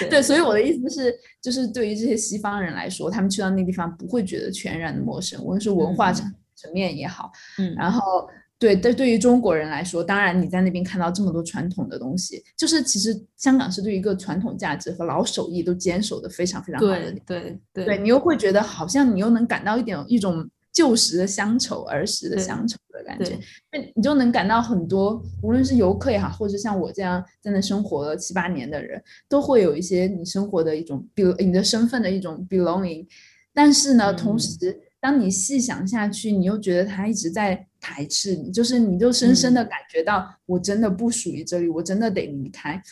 [0.01, 8.29] 对 对，所以我的意思是，就是对于这些西方人来说，他们去到那个地方不会觉得全然的陌生，无论是文化层层面也好，嗯，然后
[8.61, 20.49] 对，但，对于中国人来说，当然你在那边看到这么多传统的东西，就是其实香港是对一个传统价值和老手艺都坚守的非常非常好的，对对对，你又会觉得好像你又能感到一点一种。
[20.73, 23.37] 旧时的乡愁，儿时的乡愁的感觉，
[23.73, 33.05] 那你就能感到很多，无论是游客也好，或者像我这样在那生活了七八年的人，都会有一些你生活的一种，比如你的身份的一种 belonging。
[33.53, 42.83] 但是呢，同时当你细想下去，你又觉得他一直在排斥你，就是你就深深的感觉到，我真的不属于这里，我真的得离开。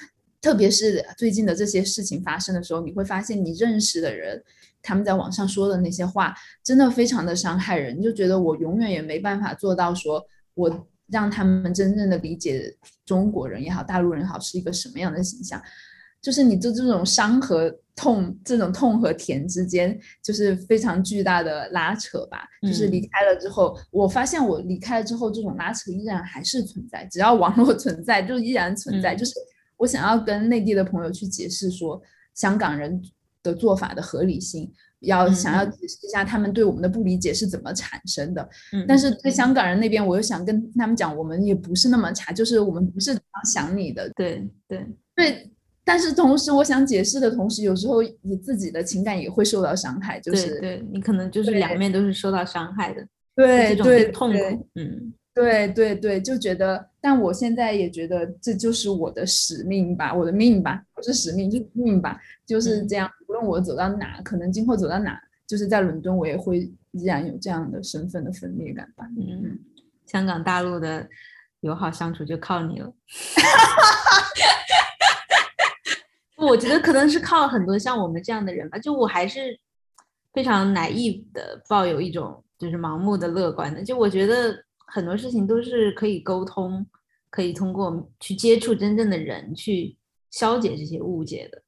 [0.40, 4.42] 特别是最近的这些事情发生的时候，你会发现你认识的人。
[4.80, 6.32] 他们在网上说的那些话，
[6.62, 7.98] 真的非常的伤害人。
[7.98, 10.24] 你就觉得我永远也没办法做到，说
[10.54, 12.72] 我让他们真正的理解
[13.04, 15.60] 中国人也好，大陆人也好是一个什么样的形象。
[16.22, 22.46] 就是你的这种伤和痛，这种痛和甜之间，就是非常巨大的拉扯吧。
[22.62, 27.04] 就是离开了之后，我发现我离开了之后，这种拉扯依然还是存在。
[27.10, 29.16] 只要网络 存在，就依然存在。
[29.16, 29.32] 就是
[29.76, 32.00] 我想要跟内地的朋友去解释说，
[32.34, 33.02] 香港人。
[33.40, 38.46] 的做法的合理性，要想要解释一下他们对我们的不理解是怎么产生的。
[38.72, 44.10] 嗯，但是对香港人那边，我又想跟他们讲，我们也不是那么差，就是我们不是想你的。
[44.16, 44.84] 对对
[45.14, 45.50] 对，
[45.88, 50.20] 但是同时，我想解释的同时，有时候你自己的情感也会受到伤害。
[50.20, 53.02] 就是对你可能就是两面都是受到伤害的。
[53.34, 55.14] 对对痛苦，嗯。
[55.34, 63.08] 对对对，就觉得，但我现在也觉得这就是我的使命吧，我的命吧，不是使命，就是命吧，就是这样。
[63.28, 69.06] 无论我走到哪，可能今后走到哪，就是在伦敦，我也会依然有这样的身份的分裂感吧。
[69.16, 69.58] 嗯，
[70.06, 71.08] 香港大陆的
[71.60, 72.92] 友好相处就靠你了。
[76.38, 78.78] 我觉得可能是靠很多像我们这样的人吧。
[78.78, 79.58] 就我还是
[80.32, 83.82] 非常 naive 的，抱有一种就是盲目的乐观的。
[83.82, 84.64] 就我觉得。
[84.90, 86.86] 很多事情都是可以沟通，
[87.28, 89.94] 可以通过去接触真正的人去
[90.30, 91.62] 消解这些误解的。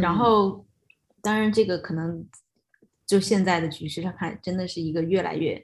[0.00, 0.64] 然后，
[1.20, 2.26] 当然这个可能
[3.06, 5.62] 就现在的局势上看，真的是一个越来越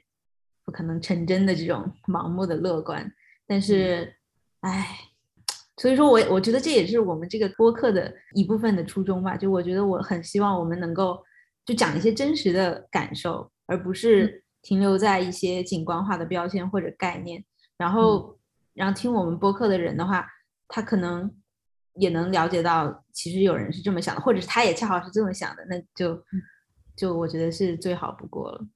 [0.63, 3.11] 不可能成真的这种盲目的乐观。
[3.47, 4.13] 但是，
[4.59, 5.08] 唉，
[5.79, 9.35] 所以说我我觉得这也是我们这个播客的一部分的初衷吧。
[9.35, 11.19] 就我觉得我很希望我们能够
[11.65, 14.43] 就讲一些真实的感受，而不是。
[14.61, 17.41] 停留在一些景观化的标签或者概念，
[17.77, 18.37] 然后，
[18.73, 20.27] 然后听我们播客的人的话，
[20.67, 21.33] 他可能
[21.93, 26.21] 也能了解到，其实有人是这么想的，或者是他也恰好是这么想的，那就
[26.93, 28.67] 就我觉得是最好不过了。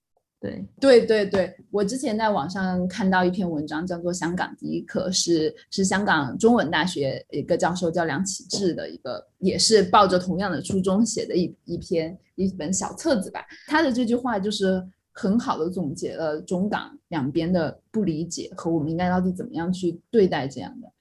[0.43, 13.39] 对对对对，我之前在网上看到一篇文章，叫做《香港第一课》，是是香港中文大学一个教授叫梁启智的一个，也是抱着同样的初衷写的一一篇一本小册子吧。
[13.67, 20.91] 他的这句话就是很好的总结了中港两边的不理解和我们应该到底怎么样去对待这样的。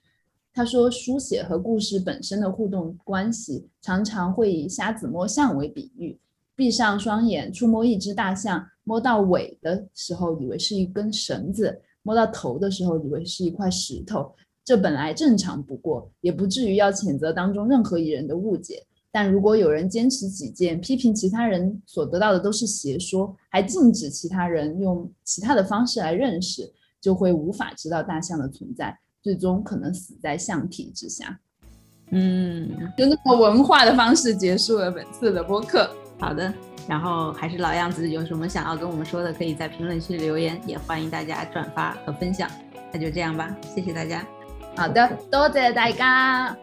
[0.54, 6.16] 他说，书写和故事本身的互动关系，常常会以瞎子摸象为比喻。
[6.54, 18.84] 闭上双眼，触摸一只大象，摸到尾的时候以为是一根绳子，摸到头的时候以为是一块石头，这本来正常不过，也不至于要谴责当中任何一人的误解。
[19.14, 31.38] 但如果有人坚持己见，批评其他人所得到的都是邪说，还禁止其他人用其他的方式来认识，就会无法知道大象的存在，最终可能死在象体之下。
[32.10, 35.90] 嗯，就那么文化的方式结束了本次的播客。
[36.18, 36.52] 好的，
[36.88, 42.48] 然后还是老样子，有什么想要跟我们说的，可以在评论区留言，也欢迎大家转发和分享。
[42.92, 44.24] 那就这样吧，谢谢大家。
[44.76, 46.56] 好的，多谢大家。